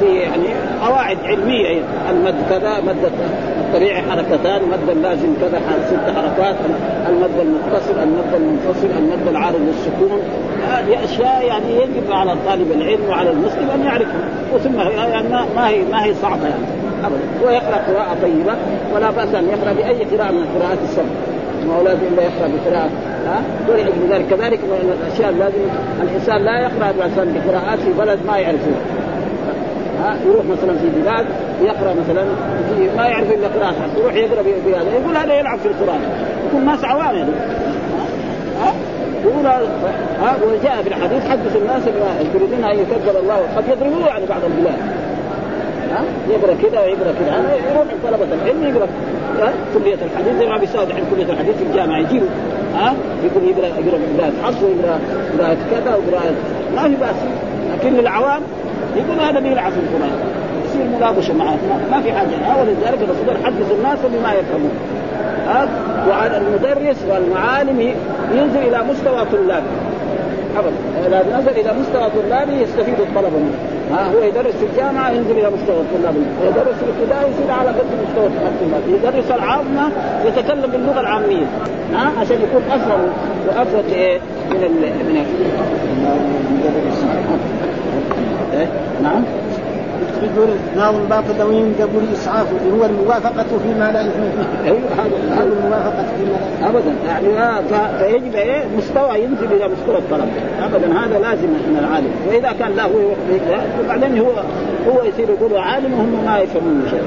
[0.00, 0.44] في يعني
[0.86, 3.10] قواعد علمية المد كذا مد
[3.68, 6.56] الطبيعي حركتان مد اللازم كذا ست حركات
[7.08, 10.20] المد المتصل المد المنفصل المد العارض للسكون.
[10.68, 14.28] هذه أشياء يعني يجب على طالب العلم وعلى المسلم أن يعرفها.
[14.54, 16.77] وثم يعني ما هي ما هي صعبة يعني.
[17.04, 17.46] ابدا.
[17.46, 18.54] ويقرا قراءة طيبة
[18.94, 21.04] ولا بأس أن يقرأ بأي قراءة من قراءات السبع
[21.66, 22.90] ما هو لازم الا يقرأ بقراءة
[23.26, 24.24] ها؟ ولأجل ذلك.
[24.30, 25.62] كذلك من الأشياء لازم
[26.02, 28.82] الإنسان لا يقرأ مثلا بقراءات في بلد ما يعرفوها
[30.00, 31.26] ها؟ يروح مثلا في بلاد
[31.62, 32.24] يقرأ مثلا
[32.74, 33.74] في ما يعرف إلا قراءة.
[33.98, 36.00] يروح يقرأ بهذا يقول هذا يلعب في القرآن.
[36.48, 37.32] يكون ناس عوام يعني
[38.60, 38.72] ها؟
[39.24, 41.82] يقول ها؟ وجاء في الحديث حدث الناس
[42.34, 44.78] يريدون أن يكذب الله قد يضربوه يعني بعض البلاد.
[45.90, 47.34] ها؟ يقرأ كذا ويقرأ كذا.
[47.70, 48.88] يروح طلبة العلم يقرأ
[49.74, 50.38] كلية الحديث.
[50.38, 52.28] زي ما بيساوي الحين كلية الحديث في الجامعة يجيبوا
[52.74, 54.98] ها؟ يقول يقرأ يقرأ قراءة حفظ ويقرا
[55.38, 56.32] قراءة كذا وقراءة
[56.76, 57.16] ما في بأس.
[57.72, 58.42] لكن للعوام
[58.96, 60.12] يقول هذا بيلعب في القرآن.
[60.64, 61.56] يصير مناقشة معه.
[61.90, 62.60] ما في حاجة.
[62.60, 64.70] ولذلك الرسول حدث الناس بما يفهمون.
[65.46, 65.68] ها؟
[66.08, 67.80] وعلى المدرس والمعالم
[68.34, 69.66] ينزل إلى مستوى طلابه
[70.58, 73.54] ابدا اذا نزل إلى مستوى طلابه يستفيد الطلبه منه.
[73.92, 77.86] ها هو يدرس في الجامعة ينزل إلى مستوى الطلاب يدرس في الابتدائي يصير على قد
[78.08, 79.88] مستوى الطلاب يدرس العامة
[80.24, 81.46] يتكلم باللغة العامية.
[81.94, 83.00] ها عشان يكون افهم
[83.48, 84.18] وافرد إيه
[84.50, 85.16] من ال من
[88.52, 88.66] إيه؟
[89.02, 89.22] نعم.
[90.22, 91.42] يقول ناظم باطل
[91.80, 94.70] قبل اسعافه هو الموافقة فيما لا اثم فيه.
[94.70, 96.92] أيوه هذا الموافقة فيما لا ابدا.
[97.08, 97.62] يعني
[97.98, 100.28] فيجب إيه؟ مستوى ينزل إلى مستوى الطلب.
[100.62, 102.10] ابدا هذا لازم من العالم.
[102.28, 102.98] وإذا كان لا هو
[103.84, 104.32] وبعدين هو
[104.88, 107.02] هو يصير يقول عالم وهم ما يفهمون شيء.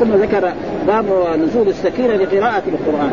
[0.00, 0.52] ثم ذكر
[0.86, 1.04] باب
[1.38, 3.10] نزول السكينة لقراءة القرآن.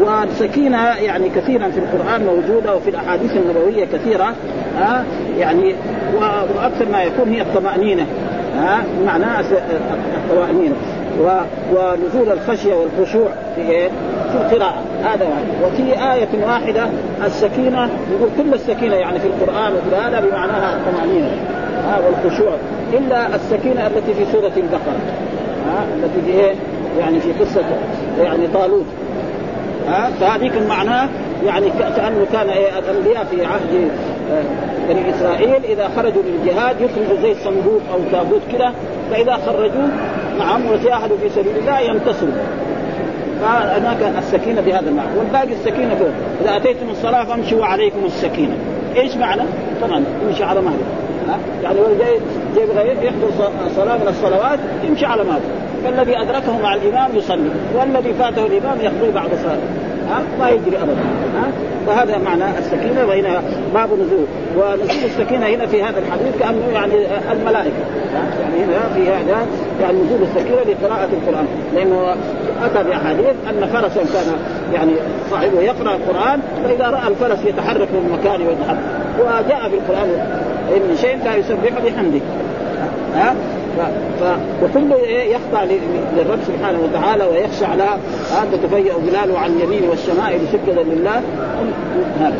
[0.00, 4.34] والسكينة يعني كثيرا في القرآن موجودة وفي الأحاديث النبوية كثيرة.
[4.78, 5.04] ها؟
[5.38, 5.74] يعني
[6.14, 8.06] وأكثر ما يكون هي الطمأنينة.
[8.56, 9.40] ها؟ معناها
[10.30, 10.74] الطمأنينة.
[11.72, 13.88] ونزول الخشية والخشوع في إيه؟
[14.32, 14.82] في القراءة.
[15.04, 15.44] هذا واحد.
[15.64, 16.86] وفي آية واحدة
[17.26, 21.30] السكينة يقول كل السكينة يعني في القرآن وفي هذا بمعناها الطمأنينة.
[21.88, 22.56] ها؟ والخشوع.
[22.92, 25.00] إلا السكينة التي في سورة البقرة.
[25.68, 26.54] ها؟ التي في إيه؟
[27.00, 27.62] يعني في قصة
[28.22, 28.86] يعني طالوت.
[29.88, 31.08] ها؟ فهذيك معناه
[31.46, 33.90] يعني كأنه كان إيه؟ الأنبياء في عهد
[34.88, 38.72] بني إسرائيل إذا خرجوا للجهاد يخرجوا زي صندوق أو تابوت كده
[39.10, 39.88] فإذا خرجوه
[40.38, 42.32] نعم وجاهدوا في سبيل الله ينتصروا
[43.40, 45.18] فهناك السكينة بهذا المعنى.
[45.18, 46.08] والباقي السكينة فوق
[46.40, 48.54] إذا أتيتم الصلاة فامشوا عليكم السكينة.
[48.96, 49.42] إيش معنى؟
[49.82, 51.02] طبعا يمشي على مهله
[51.62, 52.18] يعني هو جاي
[52.56, 53.28] جاي يحضر
[53.76, 55.40] صلاة من الصلوات يمشي على مهله
[55.84, 59.58] فالذي أدركه مع الإمام يصلي والذي فاته الإمام يقضي بعد صلاه
[60.10, 61.00] ها؟ ما يجري ابدا
[61.36, 61.46] ها؟
[61.86, 63.42] فهذا معنى السكينة وهنا
[63.74, 66.94] باب نزول ونزول السكينة هنا في هذا الحديث كانه يعني
[67.32, 67.82] الملائكة
[68.14, 69.46] يعني هنا في هذا
[69.80, 72.14] يعني نزول السكينة لقراءة القرآن لأنه
[72.64, 74.32] أتى بأحاديث أن فرسا كان
[74.74, 74.92] يعني
[75.30, 78.78] صاحبه يقرأ القرآن فإذا رأى الفرس يتحرك من مكانه ويتحرك
[79.20, 80.08] وجاء في القرآن
[80.76, 82.20] إن شيء لا يسبح بحمده
[83.14, 83.34] ها؟
[83.78, 83.80] ف...
[84.22, 84.24] ف...
[84.62, 85.64] وكل يخضع
[86.16, 87.98] للرب سبحانه وتعالى ويخشع لها
[88.30, 91.22] هذا تفيأ بلاله عن يمينه والشمائل سجدا لله.
[92.20, 92.34] هذا.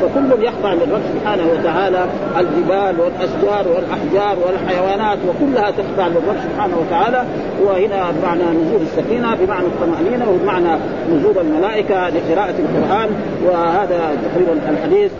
[0.00, 2.04] فكل يخضع للرب سبحانه وتعالى
[2.38, 7.24] الجبال والأشجار والأحجار والحيوانات وكلها تخضع للرب سبحانه وتعالى.
[7.64, 10.78] وهنا بمعنى نزول السكينة بمعنى الطمأنينة وبمعنى
[11.12, 13.08] نزول الملائكة لقراءة القرآن.
[13.46, 15.10] وهذا تقريبا الحديث.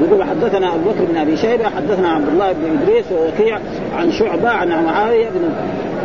[0.00, 3.58] يقول حدثنا أبو بكر بن أبي شيبة حدثنا عبد الله بن إدريس ووكيع
[3.98, 5.48] عن شعبة عن معاوية بن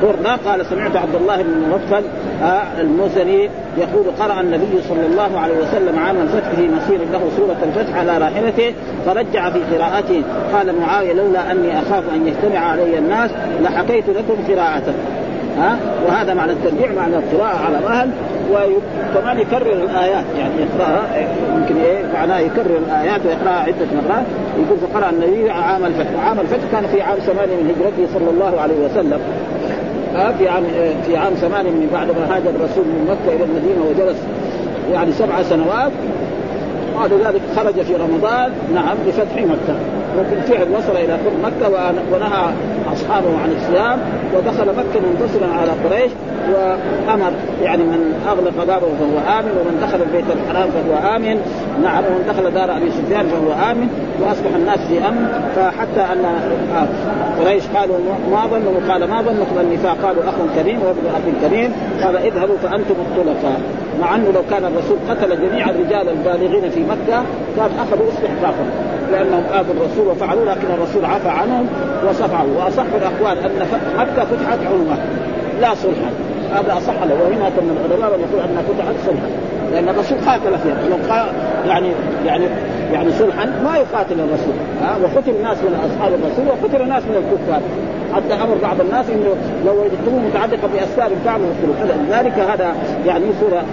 [0.03, 2.03] برده قال سمعت عبد الله بن مغفل
[2.43, 7.57] آه المزني يقول قرأ النبي صلى الله عليه وسلم عام الفتح في مسير له سورة
[7.63, 8.73] الفتح على راحلته
[9.05, 10.21] فرجع في قراءته.
[10.53, 14.93] قال معاوية لولا أني أخاف أن يجتمع علي الناس لحكيت لكم قراءته.
[15.57, 18.09] ها؟ وهذا معنى الترجيع معنى القراءة على مهل
[18.51, 24.25] وكمان يكرر الآيات يعني يقرأها يمكن إيه؟ معناه يكرر الآيات ويقرأها عدة مرات.
[24.57, 26.27] يقول فقرأ النبي عام الفتح.
[26.27, 29.19] عام الفتح كان في عام ثمانية من هجرته صلى الله عليه وسلم.
[30.37, 30.63] في عام
[31.05, 34.17] في عام ثمانية من بعد ما هاجر الرسول من مكة إلى المدينة وجلس
[34.91, 35.91] يعني سبع سنوات.
[36.95, 39.75] بعد ذلك خرج في رمضان نعم بفتح مكة.
[40.19, 41.69] وبالفعل وصل إلى قرب مكه
[42.13, 42.53] ونهى
[42.93, 43.99] أصحابه عن الصيام.
[44.35, 46.11] ودخل مكة منتصرا على قريش
[46.53, 51.37] وأمر يعني من أغلق داره فهو آمن ومن دخل البيت الحرام فهو آمن.
[51.83, 53.87] نعم ومن دخل دار أبي سفيان فهو آمن.
[54.21, 55.27] وأصبح الناس في أمن.
[55.55, 56.25] فحتى أن
[57.39, 57.97] قريش قالوا
[58.31, 61.73] ما ظنوا قال ما ظنكم النفاق؟ قالوا أخ كريم وابن أخ كريم.
[62.03, 63.61] قال اذهبوا فأنتم الطلقاء.
[64.01, 67.23] مع أنه لو كان الرسول قتل جميع الرجال البالغين في مكة
[67.57, 68.69] كان أخذوا استحقاقهم
[69.11, 71.67] لأنهم آذوا الرسول وفعلوا لكن الرسول عفى عنهم
[72.09, 72.49] وصفعوا.
[72.57, 73.67] وأصح الأقوال أن
[73.97, 74.97] مكة فتحت عنوه
[75.61, 76.11] لا صلحا.
[76.55, 77.15] هذا أصح له.
[77.23, 79.29] وهناك من العلماء من يقول أنها فتحت صلحا.
[79.71, 80.77] لأن الرسول قاتل فيها.
[80.89, 80.97] لو
[81.67, 81.91] يعني
[82.25, 82.45] يعني
[82.93, 84.55] يعني صلحا ما يقاتل الرسول.
[84.81, 87.61] ها؟ وقتل ناس من أصحاب الرسول وقتل ناس من الكفار.
[88.15, 93.63] حتى أمر بعض الناس إنه لو وجدتموه متعلقة بأسباب فعلوا يقتلوا لذلك هذا يعني سوره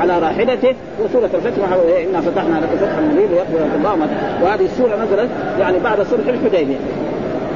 [0.00, 0.74] على راحلته
[1.04, 1.62] وسوره الفتح.
[2.10, 4.08] انا فتحنا لك فتحا مبينا يقبل الله
[4.42, 6.76] وهذه السوره نزلت يعني بعد صلح الحديبية.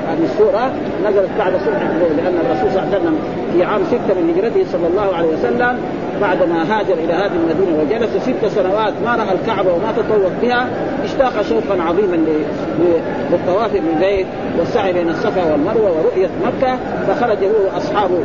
[0.08, 0.72] هذه السورة
[1.06, 3.18] نزلت بعد صلح الحديبيه لأن الرسول صلى الله عليه وسلم
[3.52, 5.78] في عام ستة من هجرته صلى الله عليه وسلم
[6.20, 10.66] بعدما هاجر إلى هذه المدينة وجلس ست سنوات ما رأى الكعبة وما تطوف بها
[11.04, 12.16] اشتاق شوقا عظيما
[13.30, 14.26] للطواف بالبيت
[14.58, 18.18] والسعي بين الصفا والمروة ورؤية مكة فخرج هو وأصحابه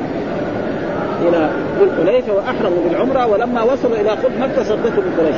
[1.22, 5.36] إلى ذي الحليفة وأحرموا بالعمرة ولما وصلوا إلى قرب مكة صدتهم قريش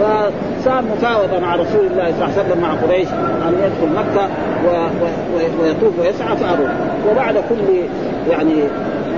[0.00, 3.08] فصار مفاوضة مع رسول الله صلى الله عليه وسلم مع قريش.
[3.54, 4.28] أن يدخل مكة
[4.66, 4.70] و...
[5.04, 5.62] و...
[5.62, 6.68] ويطوف ويسعى فابوا
[7.10, 7.74] وبعد كل
[8.30, 8.62] يعني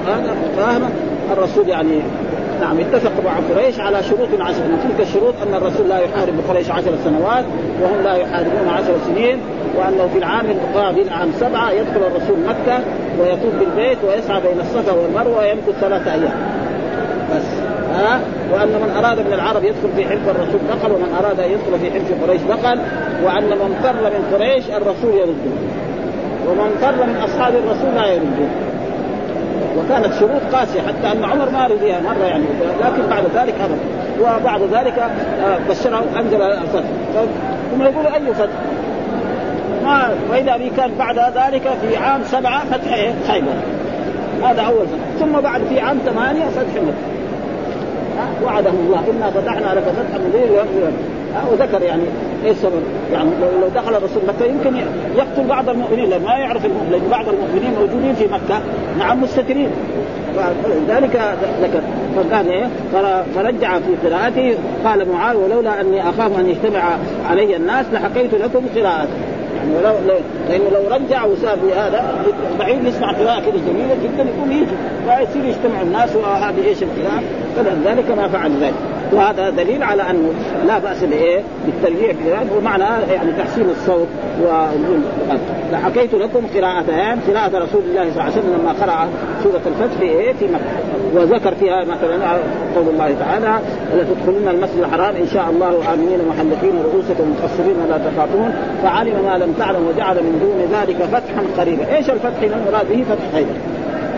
[0.06, 0.88] هذا فاهمه
[1.32, 2.00] الرسول يعني
[2.60, 4.62] نعم اتفقوا مع قريش على شروط عشر.
[4.62, 7.44] من تلك الشروط أن الرسول لا يحارب قريش عشر سنوات
[7.82, 9.38] وهم لا يحاربون عشر سنين
[9.78, 12.80] وأنه في العام القابل عام سبعة يدخل الرسول مكة
[13.20, 16.32] ويطوف بالبيت ويسعى بين الصفا والمروة ويمكث ثلاثة أيام.
[17.34, 17.61] بس.
[17.92, 18.20] ها؟
[18.52, 21.90] وأن من أراد من العرب يدخل في حلف الرسول دخل ومن أراد أن يدخل في
[21.90, 22.78] حلف قريش دخل
[23.24, 25.52] وأن من فر من قريش الرسول يرده.
[26.48, 28.48] ومن فر من أصحاب الرسول لا يرده.
[29.78, 32.44] وكانت شروط قاسية حتى أن عمر ما رضيها مرة يعني
[32.80, 33.80] لكن بعد ذلك ابدا
[34.20, 36.88] وبعد ذلك آه، بشره أنزل الفتح.
[37.72, 38.52] ثم يقولوا أي فتح؟
[39.84, 43.54] ما وإذا به كان بعد ذلك في عام سبعة فتح؟ خيبر.
[44.42, 45.20] هذا أول فتح.
[45.26, 47.11] ثم بعد في عام ثمانية فتح مكة.
[48.44, 49.02] وعدهم الله.
[49.10, 50.62] إنا فتحنا لك فتحا مبينا
[51.50, 52.02] وذكر يعني
[52.44, 54.76] إيه السبب؟ يعني لو دخل الرسول مكة يمكن
[55.16, 58.60] يقتل بعض المؤمنين لأن ما يعرف المؤمن لأن بعض المؤمنين موجودين في مكة
[58.98, 59.70] نعم مستترين
[60.36, 61.80] فلذلك ذكر.
[62.16, 62.68] فقال إيه؟
[63.34, 66.82] فرجع في قراءته قال معاويه ولولا أني أخاف أن يجتمع
[67.30, 69.31] علي الناس لحكيت لكم قراءته
[69.62, 69.94] يعني ولو
[70.48, 72.24] لأنه لو رجع وساب هذا
[72.58, 74.66] بعيد يسمع قراءه كده جميله جدا يقول يجي.
[75.06, 77.22] فيصير يجتمع الناس وهذه إيش القراءه
[77.56, 78.74] فلذلك ما فعل ذلك.
[79.12, 80.32] وهذا دليل على انه
[80.66, 84.08] لا بأس بإيه؟ بالترجيع في ومعنى يعني تحسين الصوت
[84.42, 84.46] و
[85.76, 89.08] حكيت لكم قراءتان قراءة رسول الله صلى الله عليه وسلم لما قرأ
[89.42, 92.30] سورة الفتح في إيه؟ في مكة وذكر فيها مثلا
[92.76, 93.58] قول الله تعالى
[93.94, 99.52] لتدخلن المسجد الحرام إن شاء الله آمنين محلقين رؤوسكم مقصرين لا تخافون فعلم ما لم
[99.58, 103.71] تعلم وجعل من دون ذلك فتحا قريبا، إيش الفتح؟ المراد به فتح خيبر.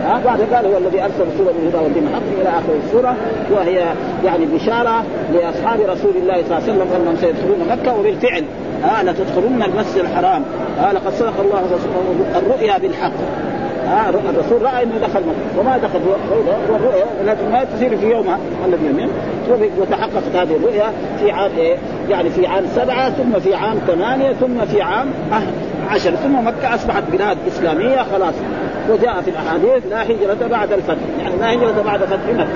[0.05, 3.17] ها؟ بعد قال هو الذي أرسل رسوله بالهدى والدين الحق إلى آخر السورة
[3.51, 3.85] وهي
[4.25, 8.45] يعني بشارة لأصحاب رسول الله صلى الله عليه وسلم أنهم سيدخلون مكة وبالفعل
[8.83, 10.43] ها لتدخلن المسجد الحرام.
[10.79, 11.61] ها لقد صدق الله
[12.37, 13.13] الرؤيا بالحق.
[13.87, 15.61] ها الرسول رأى إنه دخل مكة.
[15.61, 16.01] وما دخل
[16.71, 19.09] والرؤيا لكن ما تصير في يومها الذي يمين
[19.79, 21.77] وتحققت هذه الرؤيا في عام إيه؟
[22.11, 25.07] يعني في عام سبعة ثم في عام ثمانية ثم في عام
[25.91, 26.11] عشر.
[26.11, 28.35] ثم مكة أصبحت بلاد إسلامية خلاص.
[28.91, 32.47] وجاء في الأحاديث لا هجرة بعد الفتح، يعني لا هجرة بعد فتح مكة،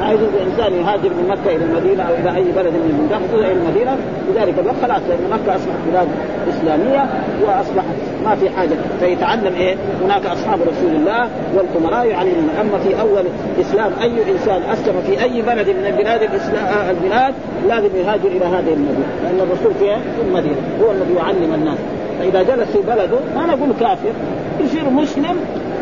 [0.00, 3.52] ما يجوز الانسان يهاجر من مكة إلى المدينة أو إلى أي بلد من البلدان إلى
[3.52, 3.96] المدينة.
[4.34, 6.08] لذلك خلاص لأن مكة أصبحت بلاد
[6.48, 7.06] إسلامية
[7.42, 8.76] وأصبحت ما في حاجة.
[9.00, 13.24] فيتعلم إيه؟ هناك أصحاب رسول الله والامراء يعلمون أما في أول
[13.60, 17.34] إسلام أي إنسان أسلم في أي بلد من البلاد الإسلام البلاد
[17.68, 19.06] لازم يهاجر إلى هذه المدينة.
[19.24, 19.96] لأن الرسول في
[20.28, 20.60] المدينة.
[20.82, 21.78] هو الذي يعلم الناس.
[22.18, 24.12] فإذا جلس في بلده ما نقول كافر
[24.60, 25.36] يصير مسلم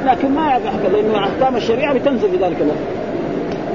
[0.06, 2.78] لكن ما احكام لأنه أحكام الشريعة بتنزل في ذلك الوقت.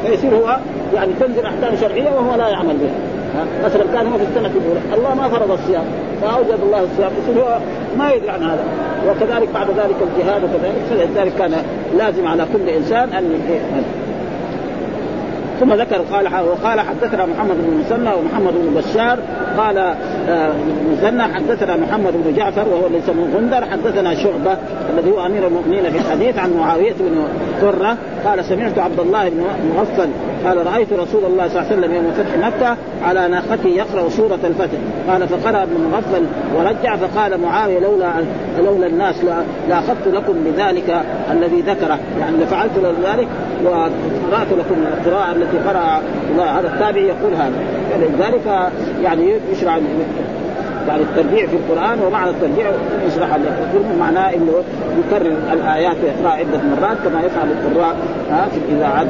[0.05, 0.57] فيصير هو
[0.95, 3.45] يعني تنزل أحكام شرعية وهو لا يعمل بها.
[3.65, 4.79] مثلا كان هو في السنة الأولى.
[4.93, 5.83] الله ما فرض الصيام.
[6.21, 7.11] فاوجد الله الصيام.
[7.23, 7.57] يصير هو
[7.97, 8.63] ما يدري عن هذا.
[9.09, 10.75] وكذلك بعد ذلك الجهاد وكذلك.
[10.89, 11.51] فلذلك كان
[11.97, 13.41] لازم على كل إنسان أن
[15.59, 19.19] ثم ذكر قال وقال حدثنا محمد بن مسنى ومحمد بن بشار
[19.57, 20.53] قال آه،
[20.91, 24.57] مسنى حدثنا محمد بن جعفر وهو ليس من غندر حدثنا شعبة
[24.93, 27.27] الذي هو أمير المؤمنين في الحديث عن معاوية بن
[27.61, 29.43] قرة قال سمعت عبد الله بن
[29.77, 30.09] مغفل
[30.45, 34.39] قال رأيت رسول الله صلى الله عليه وسلم يوم فتح مكة على ناقته يقرأ سورة
[34.43, 34.77] الفتح.
[35.09, 38.13] قال فقرأ ابن مغفل ورجع فقال معاوية لولا
[38.57, 39.15] لولا الناس
[39.69, 41.99] لأخذت لكم بذلك الذي ذكره.
[42.19, 42.71] يعني لفعلت
[43.05, 43.27] ذلك
[43.65, 46.01] وقرأت لكم القراءة التي قرأ
[46.37, 47.59] هذا التابعي يقول هذا.
[47.91, 48.71] فلذلك
[49.03, 49.77] يعني يشرع
[50.87, 52.71] يعني الترجيع في القرآن ومعنى الترجيع
[53.07, 54.63] يشرح القران معناه إنه
[54.99, 57.95] يكرر الآيات ويقرا عدة مرات كما يفعل القراء
[58.51, 59.07] في الإذاعات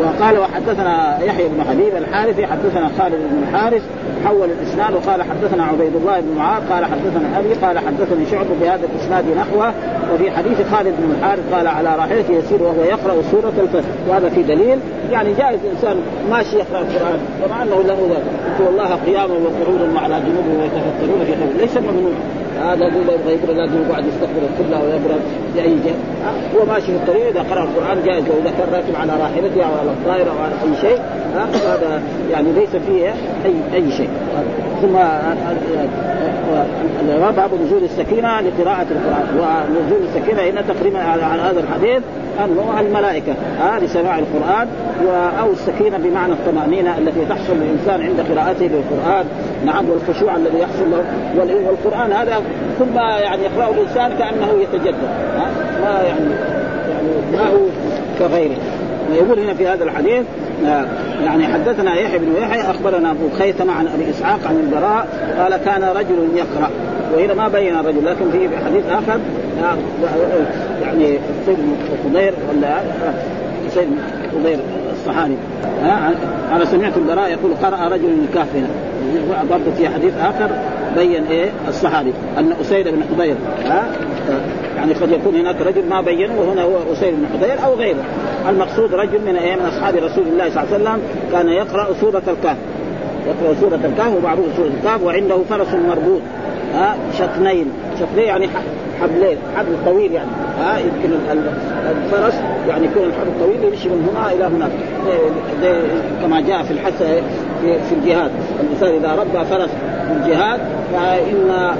[0.00, 3.82] وقال وحدثنا يحيى بن حبيب الحارثي حدثنا خالد بن الحارث
[4.24, 8.80] حول الإسناد وقال حدثنا عبيد الله بن معاذ قال حدثنا أبي قال حدثني شعب بهذا
[8.94, 9.72] الإسناد نحوه
[10.14, 14.42] وفي حديث خالد بن الحارث قال على راحلته يسير وهو يقرأ سورة الفتح وهذا في
[14.42, 14.78] دليل
[15.10, 15.96] يعني جائز انسان
[16.30, 18.22] ماشي يقرأ القرآن ومع إنه له ذلك
[18.68, 22.12] الله قياما وقعودا وعلى جنوبهم ويتفكرون في خير ليس ممنوع.
[22.62, 25.18] هذا يقول يبغى يقرا لازم يقعد يستقبل القبلة ويقرا
[25.54, 25.94] بأي جهة.
[26.56, 29.74] هو ماشي في الطريق إذا قرأ القرآن جائز لو اذا كان راكب على راحلته أو
[29.80, 31.00] على الطائرة أو على أي شيء
[31.34, 34.10] هذا يعني ليس فيه اي أي شيء.
[34.82, 34.92] ثم
[37.36, 39.26] باب نزول السكينة لقراءة القرآن.
[39.38, 42.02] ونزول السكينة هنا تقريبا على هذا الحديث
[42.44, 44.68] أنه الملائكة ها لسماع القرآن
[45.40, 49.24] أو السكينة بمعنى الطمأنينة التي تحصل للإنسان عند قراءته للقرآن.
[49.66, 51.04] نعم والخشوع الذي يحصل له.
[51.36, 52.42] والقرآن هذا
[52.78, 54.94] ثم يعني يقرأه الإنسان كأنه يتجدد
[55.36, 56.30] ها ما يعني
[56.90, 57.66] يعني ما هو
[58.18, 58.56] كغيره.
[59.10, 60.51] ويقول هنا في هذا الحديث آه،
[61.24, 65.06] يعني حدثنا يحيى بن يحيى أخبرنا أبو خيثمة عن أبي إسحاق عن البراء
[65.38, 66.70] قال كان رجل يقرأ
[67.14, 69.20] وهنا ما بين الرجل لكن في حديث آخر
[69.62, 69.76] آه،
[70.82, 71.58] يعني سيد
[72.04, 72.76] خضير ولا
[73.74, 73.88] سيد
[74.32, 74.58] خضير
[74.92, 75.36] الصحابي.
[76.52, 78.68] أنا سمعت البراء يقول قرأ رجل الكهف هنا
[79.50, 80.50] برضه في حديث آخر
[80.96, 83.84] بين إيه؟ الصحابي أن أسيد بن حضير ها
[84.82, 88.04] يعني قد يكون هناك رجل ما بينه وهنا هو اسيد بن حضير أو غيره.
[88.48, 91.00] المقصود رجل من من أصحاب رسول الله صلى الله عليه وسلم
[91.32, 92.56] كان يقرأ سورة الكهف.
[93.26, 96.20] يقرأ سورة الكهف ومعروف سورة الكهف وعنده فرس مربوط
[96.74, 97.72] ها شطنين.
[98.00, 98.48] شطنين يعني
[99.02, 100.30] حبلين حبل طويل يعني.
[100.60, 101.10] ها يمكن
[101.90, 102.34] الفرس
[102.68, 104.70] يعني يكون الحبل الطويل يمشي من هنا إلى هناك.
[106.22, 107.02] كما جاء في الحث
[107.62, 108.30] في الجهاد.
[108.60, 109.70] الانسان إذا ربى فرس
[110.08, 110.60] في الجهاد
[110.92, 111.74] فإن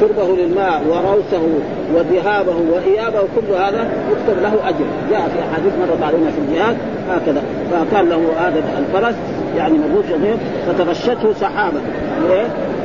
[0.00, 1.48] شربه للماء وروسه
[1.94, 4.84] وذهابه وإيابه كل هذا يكتب له أجر.
[5.10, 6.76] جاء في أحاديث مرت علينا في الجهاد
[7.10, 7.42] هكذا.
[7.70, 9.14] فكان له هذا الفرس
[9.56, 9.78] يعني
[10.10, 10.38] شديد
[10.68, 11.80] فتغشته سحابة.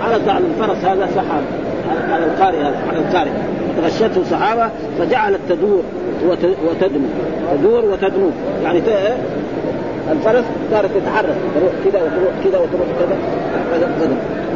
[0.01, 1.45] على الفرس هذا سحابة.
[2.11, 2.57] على القارئ
[2.89, 3.29] على القارئ.
[3.85, 4.69] غشته سحابه
[4.99, 5.83] فجعلت تدور
[6.65, 7.07] وتدنو
[7.53, 8.29] تدور وتدنو
[8.63, 8.81] يعني
[10.11, 11.35] الفرس صارت تتحرك.
[11.55, 13.17] تروح كذا وتروح كذا وتروح كذا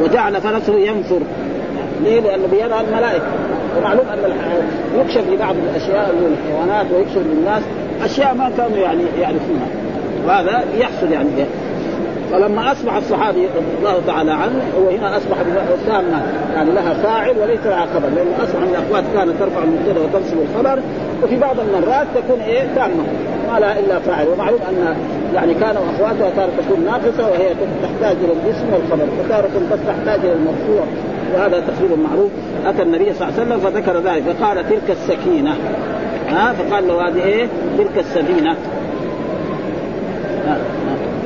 [0.02, 1.20] وجعل فرسه ينفر.
[2.04, 3.24] ليه؟ لأنه بيدها الملائكة.
[3.78, 4.18] ومعلوم أن
[5.00, 7.62] يكشف لبعض الأشياء من الحيوانات ويكشف للناس
[8.04, 9.68] أشياء ما كانوا يعني يعرفونها.
[10.26, 11.28] وهذا يحصل يعني
[12.32, 15.36] فلما أصبح الصحابي رضي الله تعالى عنه هو هنا أصبح
[15.86, 16.22] تامه
[16.54, 20.82] يعني لها فاعل وليس لها خبر لأنه أصبح من الأخوات كانت ترفع المبتدا وتنصب الخبر
[21.22, 23.04] وفي بعض المرات تكون إيه؟ تامة.
[23.52, 24.28] ما لها إلا فاعل.
[24.28, 24.96] ومعلوم أن
[25.34, 27.48] يعني كانوا أخواتها تارة تكون ناقصة وهي
[27.82, 29.08] تحتاج إلى الاسم والخبر.
[29.24, 30.84] وتارة قد تحتاج إلى المرفوع.
[31.34, 32.30] وهذا تقريبا معروف.
[32.66, 35.54] أتى النبي صلى الله عليه وسلم فذكر ذلك فقال تلك السكينة.
[36.28, 38.56] ها؟ فقال له هذه إيه؟ تلك السفينة.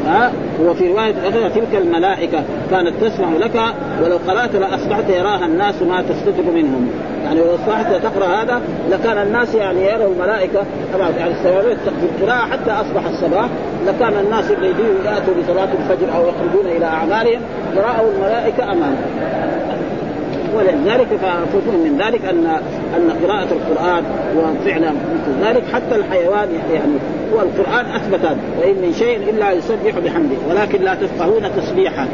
[0.06, 3.60] ها؟ وفي رواية أخرى تلك الملائكة كانت تسمع لك
[4.04, 6.90] ولو قرأت لأصبحت يراها الناس ما تستتر منهم.
[7.24, 10.62] يعني لو أصبحت تقرأ هذا لكان الناس يعني يروا الملائكة.
[10.94, 13.48] طبعا يعني استمرت في القراءة حتى أصبح الصباح.
[13.86, 17.40] لكان الناس اللي يجوا يأتوا لصلاة الفجر أو يخرجون إلى أعمالهم
[17.76, 18.96] يرأوا الملائكة أمامهم.
[20.56, 22.46] ولذلك ففهم من ذلك ان
[22.96, 24.04] أن قراءة القرآن
[24.36, 26.92] وفعلا مثل ذلك حتى الحيوان يعني
[27.34, 32.08] هو القرآن اثبت وإن من شيء إلا يسبح بحمده ولكن لا تفقهون تسبيحا.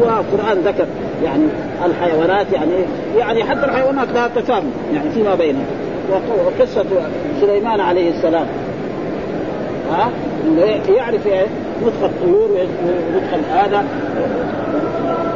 [0.00, 0.86] هو القران ذكر
[1.24, 1.42] يعني
[1.84, 2.72] الحيوانات يعني
[3.18, 5.64] يعني حتى الحيوانات لها تفاهم يعني فيما بينها
[6.46, 6.84] وقصة
[7.40, 8.46] سليمان عليه السلام.
[9.92, 10.10] ها؟
[10.88, 11.26] يعرف
[11.82, 13.84] نطق الطيور ونطق هذا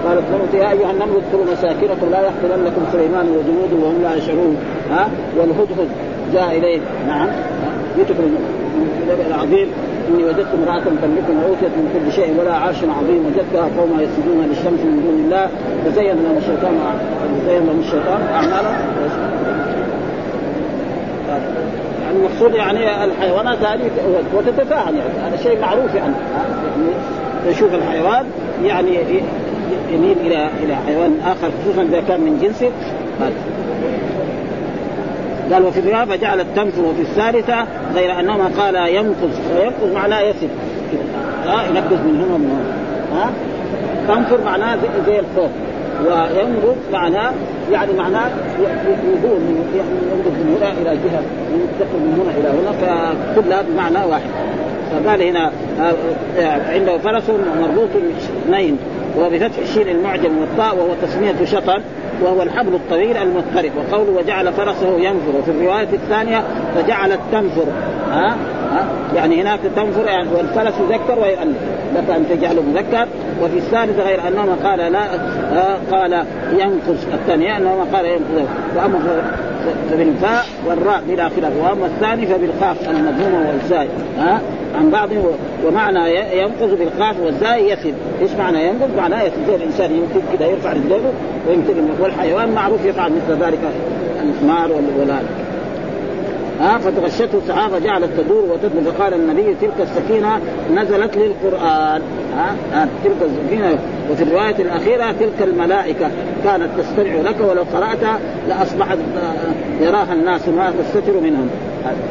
[0.08, 4.56] قالت له يا أيها النمل ادخلوا مساكنكم لا يحتلنكم سليمان وجنوده وهم لا يشعرون.
[4.90, 5.88] ها؟ والهدهد
[6.34, 6.80] جاء إليه.
[7.06, 7.28] نعم.
[7.98, 8.16] يترك
[9.26, 9.68] العظيم.
[10.08, 14.80] إني وجدت امرأة تملكهم اوتيت من كل شيء ولا عرش عظيم وجدتها قوم يسجدون للشمس
[14.84, 15.48] من دون الله.
[15.84, 16.74] فزين لهم الشيطان
[17.46, 18.74] زين لهم الشيطان أعمالهم.
[22.02, 23.90] يعني المقصود يعني الحيوانات هذه
[24.36, 25.10] وتتفاعل يعني.
[25.26, 26.14] هذا شيء معروف يعني.
[27.44, 28.24] يعني تشوف الحيوان
[28.64, 28.98] يعني
[29.92, 32.70] يميل إلى إلى حيوان آخر خصوصا إذا كان من جنسه
[35.52, 37.64] قال وفي الرواية فجعلت تنفر وفي الثالثة
[37.94, 40.48] غير انه قال ينقذ وينقذ معناه يسد.
[41.44, 42.34] ها ينقذ من هنا.
[42.34, 43.30] ومن هنا ها
[44.08, 45.50] تنفر معناه زي, زي الخوف.
[46.04, 47.32] وينقذ معناه
[47.72, 48.30] يعني معناه
[48.88, 49.64] يدور من
[50.12, 51.22] ينقذ من هنا إلى جهة
[51.52, 52.72] ينتقل من هنا إلى هنا
[53.34, 54.30] فكلها بمعنى واحد.
[54.92, 55.52] فقال هنا
[56.68, 57.30] عنده فرس
[57.60, 57.88] مربوط
[58.46, 58.78] اثنين
[59.18, 61.82] وبفتح الشين المعجم والطاء وهو تسمية شطر
[62.22, 63.70] وهو الحبل الطويل المضطرب.
[63.76, 65.38] وقوله وجعل فرسه ينفر.
[65.38, 66.42] وفي الرواية الثانية
[66.74, 67.64] فجعلت تنفر
[68.10, 68.36] ها؟
[68.72, 68.86] ها؟
[69.16, 71.56] يعني هناك تنفر يعني والفرس يذكر ويؤنث
[71.96, 73.06] لك أن تجعله مذكر.
[73.42, 75.04] وفي الثالثة غير انه قال لا
[75.92, 78.48] قال ينقص الثانية انه قال ينقص.
[78.76, 79.22] وأما
[79.90, 81.52] فبالفاء والراء بلا خلاف.
[81.62, 83.88] وأما الثاني فبالخاف المضمومه والزاي
[84.18, 84.40] ها؟
[84.78, 85.08] عن بعض
[85.66, 90.72] ومعنى ينقذ بالقاف والزاي يسد، إيش معنى ينقذ؟ معناه يسد زي الإنسان يمكن كذا يرفع
[90.72, 91.12] رجليه
[91.48, 93.58] ويمكن والحيوان معروف يفعل مثل ذلك
[94.22, 95.48] الحمار والهذا
[96.60, 100.40] ها فتغشته السحابة جعلت تدور وتدور فقال النبي تلك السكينه
[100.74, 102.02] نزلت للقرآن.
[102.36, 103.78] ها, ها تلك السكينه
[104.10, 106.10] وفي الرواية الأخيرة تلك الملائكة
[106.44, 108.98] كانت تستمع لك ولو قرات لأصبحت
[109.80, 111.50] يراها الناس ما تستتر منهم.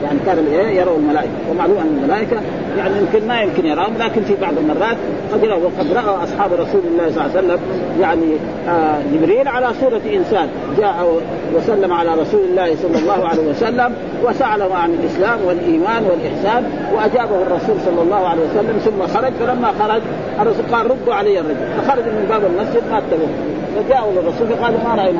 [0.04, 0.38] يعني كان
[0.76, 2.38] يروا الملائكة ومعلوم أن الملائكة
[2.78, 4.98] يعني يمكن ما يمكن يراهم لكن في بعض المرات
[5.34, 7.60] قد يروا وقد رأى أصحاب رسول الله صلى الله عليه وسلم
[8.02, 8.34] يعني
[8.70, 10.48] آه جبريل على صورة إنسان
[10.78, 11.22] جاء
[11.56, 16.64] وسلم على رسول الله صلى الله عليه وسلم وسأله عن الإسلام والإيمان والإحسان
[16.94, 20.02] وأجابه الرسول صلى الله عليه وسلم ثم خرج فلما خرج
[20.42, 21.58] الرسول قال ردوا علي الرجل.
[21.78, 23.30] فخرج من باب المسجد ما اتبعوه
[23.76, 25.20] فجاءوا للرسول فقال ما رأينا؟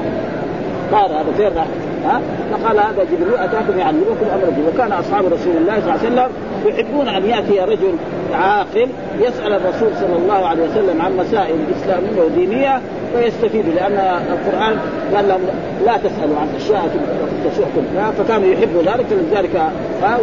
[0.92, 1.68] قال هذا فين راح؟
[2.06, 2.22] ها؟
[2.52, 6.30] فقال هذا جبريل أتاكم يعلمكم أمر الدين وكان أصحاب رسول الله صلى الله عليه وسلم
[6.66, 7.94] يحبون أن يأتي رجل
[8.34, 8.88] عاقل
[9.20, 12.82] يسأل الرسول صلى الله عليه وسلم عن مسائل إسلامية ودينية
[13.14, 14.78] فيستفيد لأن القرآن
[15.16, 15.40] قال لهم
[15.86, 16.90] لا تسألوا عن اشياء
[17.46, 18.12] تسوءكم.
[18.18, 19.62] فكانوا يحبوا ذلك فلذلك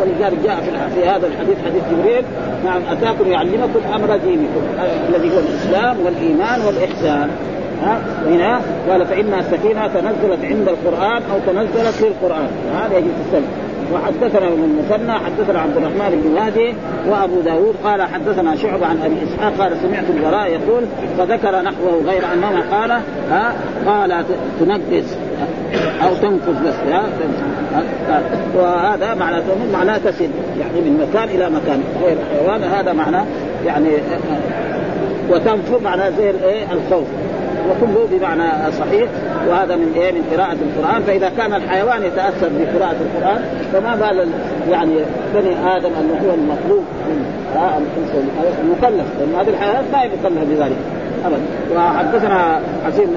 [0.00, 0.60] ولذلك جاء
[0.94, 2.24] في هذا الحديث حديث جبريل
[2.64, 4.62] نعم أتاكم يعلمكم أمر دينكم
[5.08, 7.30] الذي هو الإسلام والإيمان والإحسان.
[8.26, 8.60] هنا
[8.90, 12.48] قال فإن السكينة تنزلت عند القرآن أو تنزلت للقرآن.
[12.74, 16.74] هذا يجب تستلم وحدثنا ابن المثنى حدثنا عبد الرحمن بن مهدي
[17.08, 20.84] وأبو داود قال حدثنا شعبة عن أبي إسحاق قال سمعت البراء يقول
[21.18, 22.90] فذكر نحوه غير أنه قال
[23.30, 23.52] ها
[23.86, 24.24] قال
[24.60, 25.16] تنقص
[26.02, 27.06] أو تنقص بس ها
[28.56, 30.30] وهذا معنى معناه تسد
[30.60, 31.82] يعني من مكان إلى مكان.
[32.04, 33.24] غير الحيوان هذا معناه
[33.66, 33.88] يعني
[35.30, 37.06] وتنفر معناه زي الايه الخوف.
[37.70, 39.08] وكله بمعنى صحيح
[39.48, 41.02] وهذا من إيه؟ من قراءة القرآن.
[41.02, 43.42] فإذا كان الحيوان يتأثر بقراءة القرآن
[43.72, 44.28] فما بال
[44.70, 44.94] يعني
[45.34, 46.84] بني آدم أنه هو المطلوب
[48.62, 50.76] المكلف لأن هذه الحيوانات هي مكلفة بذلك.
[51.26, 51.42] ابدا
[51.76, 53.08] وحدثنا حسين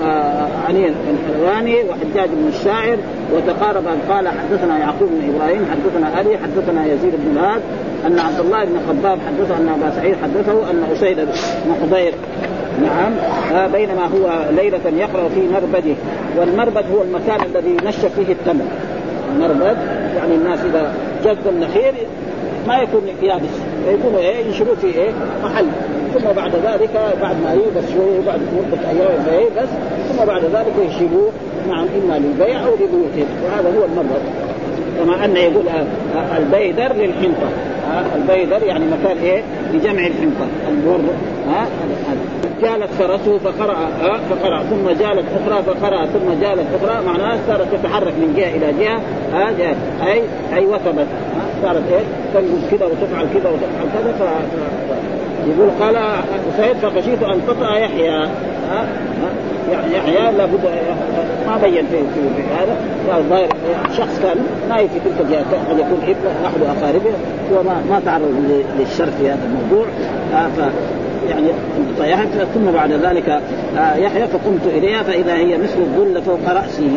[0.68, 2.97] عنين الحلواني وحجاج بن الشاعر
[3.34, 7.62] وتقارب أن قال حدثنا يعقوب بن إبراهيم حدثنا أبي حدثنا يزيد بن الهاد
[8.05, 12.14] أن عبد الله بن خباب حدثه أن أبا سعيد حدثه أن أسيد بن حضير.
[12.82, 13.12] نعم.
[13.55, 15.95] آه بينما هو ليلة يقرأ في مربده
[16.38, 18.66] والمربد هو المكان الذي ينشف فيه التمر.
[19.36, 19.78] المربد
[20.18, 20.93] يعني الناس إذا
[21.26, 21.93] جد النخيل
[22.68, 23.53] ما يكون يابس
[23.86, 25.11] فيكون إيه؟ ينشروا في إيه؟
[25.43, 25.65] محل.
[26.13, 29.70] ثم بعد ذلك بعد ما يبس شوية بعد مده أيام بس
[30.09, 31.32] ثم بعد ذلك يشيلوه.
[31.70, 33.28] نعم إما للبيع أو لبيوتهم.
[33.45, 34.22] وهذا هو المربد
[34.99, 35.65] كما أن يقول
[36.38, 37.49] البيدر للحنطة.
[38.16, 39.42] البيدر يعني مكان إيه؟
[39.74, 40.48] لجمع الحنطة.
[40.70, 41.00] البر
[41.50, 41.68] ها؟
[42.62, 44.64] جالت فرسه فقرأ ها؟ فقرأ.
[44.64, 46.06] ثم جالت أخرى فقرأ.
[46.06, 47.06] ثم جالت أخرى.
[47.06, 49.02] معناها صارت تتحرك من جهة إلى جهة
[49.34, 49.50] ها؟
[50.08, 50.22] أي
[50.54, 51.08] أي وثبت
[51.64, 54.22] صارت إيه؟ تنقز كذا وتفعل كذا وتفعل كذا ف...
[55.48, 55.96] يقول قال
[56.58, 58.10] سيد فخشيت أن تطأ يحيى
[58.70, 58.88] ها؟
[59.72, 60.60] يعني يحيى لابد
[61.48, 61.98] ما بين في
[62.36, 62.76] في هذا.
[63.12, 63.50] قال ظاهر
[63.98, 64.38] شخص كان
[64.70, 67.12] نايم في تلك الجهة قد يكون ابن أحد أقاربه
[67.52, 69.86] وما ما تعرض للشر في هذا الموضوع.
[70.32, 70.60] ف
[71.30, 71.48] يعني
[72.00, 73.30] طيحت ثم بعد ذلك
[73.78, 76.89] آه، يحيى فقمت إليها فإذا هي مثل الظل فوق رأسه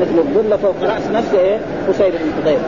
[0.00, 2.58] مثل الظل فوق رأس نفسه إيه حسين بن حضير.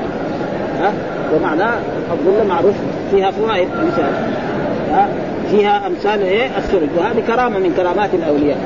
[0.81, 0.93] ها
[1.35, 1.71] ومعنى
[2.13, 2.75] الظل معروف
[3.11, 4.13] فيها فوائد مثال
[4.93, 5.09] ها
[5.51, 8.59] فيها أمثال إيه السرج وهذه كرامة من كرامات الأولياء.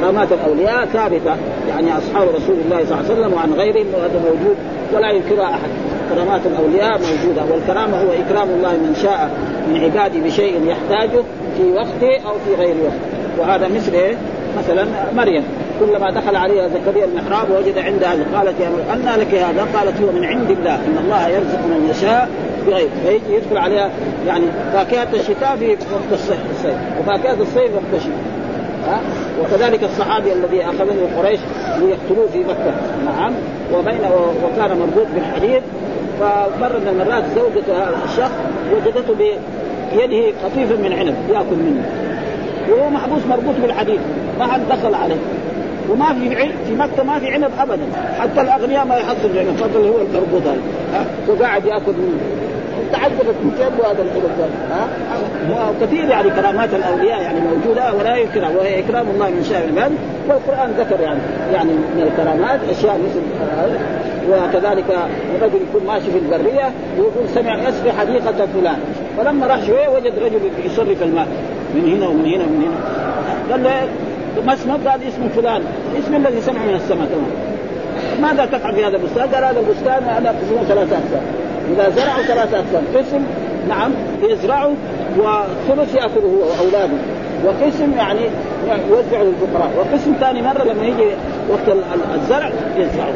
[0.00, 1.36] كرامات الأولياء ثابتة
[1.68, 4.56] يعني أصحاب رسول الله صلى الله عليه وسلم وعن غيرهم وهذا موجود
[4.94, 5.70] ولا ينكرها أحد.
[6.14, 9.30] كرامات الأولياء موجودة والكرامة هو إكرام الله من شاء
[9.68, 11.22] من عباده بشيء يحتاجه
[11.56, 13.40] في وقته أو في غير وقته.
[13.40, 14.16] وهذا مثل إيه؟
[14.58, 14.86] مثلا
[15.16, 15.44] مريم.
[15.80, 20.24] كلما دخل عليها زكريا المحراب وجد عندها قالت يا أن لك هذا؟ قالت هو من
[20.24, 22.28] عند الله إن الله يرزق من يشاء
[22.66, 23.90] بغير فيجي يدخل عليها
[24.26, 26.38] يعني فاكهه الشتاء في وقت الصيف
[27.00, 28.35] وفاكهه الصيف وقت الشتاء.
[28.86, 29.00] ها؟
[29.40, 31.40] وكذلك الصحابي الذي اخذه قريش
[31.78, 32.74] ليقتلوه في مكة.
[33.04, 33.32] نعم.
[33.74, 34.00] وبين
[34.44, 35.62] وكان مربوط بالحديد.
[36.20, 38.32] فمرة من المرات زوجة هذا الشخص
[38.72, 41.84] وجدته بيده قطيفا من عنب يأكل منه.
[42.68, 44.00] وهو محبوس مربوط بالحديد.
[44.38, 45.20] ما حد دخل عليه.
[45.90, 46.36] وما في
[46.68, 47.86] في مكة ما في عنب ابدا.
[48.18, 51.06] حتى الأغنياء ما يحصلوا عنب فضل هو المربوط هذا.
[51.28, 52.20] وقاعد يأكل منه.
[52.92, 54.86] تعجبت من كيف هذا الحلم ها؟
[55.80, 59.92] كثير يعني كرامات الاولياء يعني موجودة ولا ينكرها وهي إكرام الله من شاء العباد.
[60.28, 61.20] والقرآن ذكر يعني
[61.52, 63.20] يعني من الكرامات أشياء مثل
[64.30, 64.84] وكذلك
[65.36, 68.78] الرجل يكون ماشي في البرية ويقول سمع يسري حديقة فلان.
[69.18, 71.26] فلما راح شوية وجد رجل يصرف الماء
[71.74, 72.78] من هنا ومن هنا ومن هنا.
[73.50, 73.88] قال له
[74.46, 75.62] ما اسمه؟ قال اسم فلان.
[75.98, 77.06] اسم الذي سمع من السماء.
[77.06, 77.56] تمام.
[78.22, 82.58] ماذا تفعل في هذا البستان؟ قال هذا البستان أنا قسمه ثلاثة اقسام إذا زرعوا ثلاثة
[82.58, 83.22] اقسام قسم
[83.68, 83.90] نعم
[84.22, 84.74] يزرعوا
[85.18, 86.98] وثلث يأكله هو واولاده
[87.44, 88.20] وقسم يعني
[88.90, 89.70] يوزع للفقراء.
[89.78, 91.10] وقسم ثاني مرة لما يجي
[91.50, 91.76] وقت
[92.14, 93.12] الزرع يزرعوا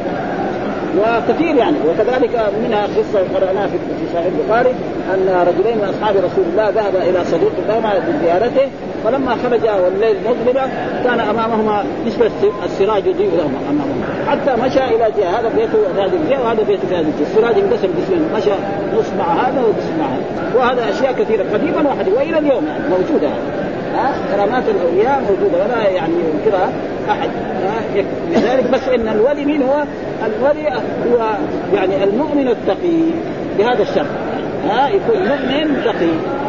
[0.99, 1.77] وكثير يعني.
[1.89, 3.77] وكذلك منها قصة قرأناها في
[4.15, 4.71] صحيح البخاري
[5.15, 8.69] أن رجلين من أصحاب رسول الله ذهبا إلى صديق لهما لزيارته
[9.05, 10.69] فلما خرجا والليل مظلمة
[11.05, 12.31] كان أمامهما مثل
[12.65, 16.95] السراج يضيء لهما امامهما حتى مشى إلى جهة هذا بيته هذه الجهه وهذا بيته في
[16.95, 18.51] هذه الجهه السراج انقسم قسمين مشى
[18.99, 20.57] نص مع هذا ونص مع هذا.
[20.57, 21.45] وهذا أشياء كثيرة.
[21.53, 23.29] قديما وحديثا وإلى اليوم يعني موجودة.
[23.95, 25.65] ها؟ كرامات الأولياء موجودة.
[25.65, 26.73] ولا يعني ينكرها
[27.11, 27.31] أحد.
[28.31, 29.85] لذلك بس إن الولي مين هو؟
[30.27, 30.69] الولي
[31.13, 31.27] هو
[31.75, 33.01] يعني المؤمن التقي
[33.59, 34.07] بهذا الشرط.
[34.69, 36.41] ها؟ يكون مؤمن تقي.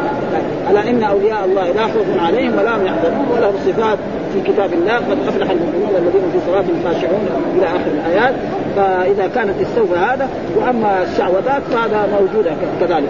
[0.70, 3.98] الا إن أولياء الله لا خوف عليهم ولا هم يحزنون ولهم صفات.
[4.34, 8.34] في كتاب الله قد أفلح المؤمنون الذين في صلاتهم خاشعون إلى آخر الآيات.
[8.76, 13.08] فإذا كانت استوفى هذا وأما الشعوذات فهذا موجوده كذلك.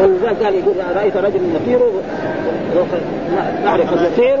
[0.00, 1.80] ولذلك قال يقول رأيت رجل يطير
[3.64, 4.38] نعرف يطير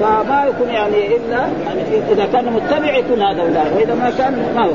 [0.00, 4.66] فما يكون يعني إلا يعني إذا كان متبع يكون هذا ولا وإذا ما كان ما
[4.66, 4.72] هو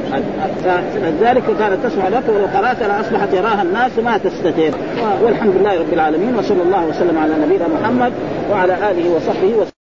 [0.94, 4.78] فلذلك كانت تسمع لك ولو قرأت لاصبحت يراها الناس ما تستتر
[5.24, 8.14] والحمد لله رب العالمين وصلى الله وسلم على نبينا محمد
[8.52, 9.77] وعلى آله وصحبه وسلم.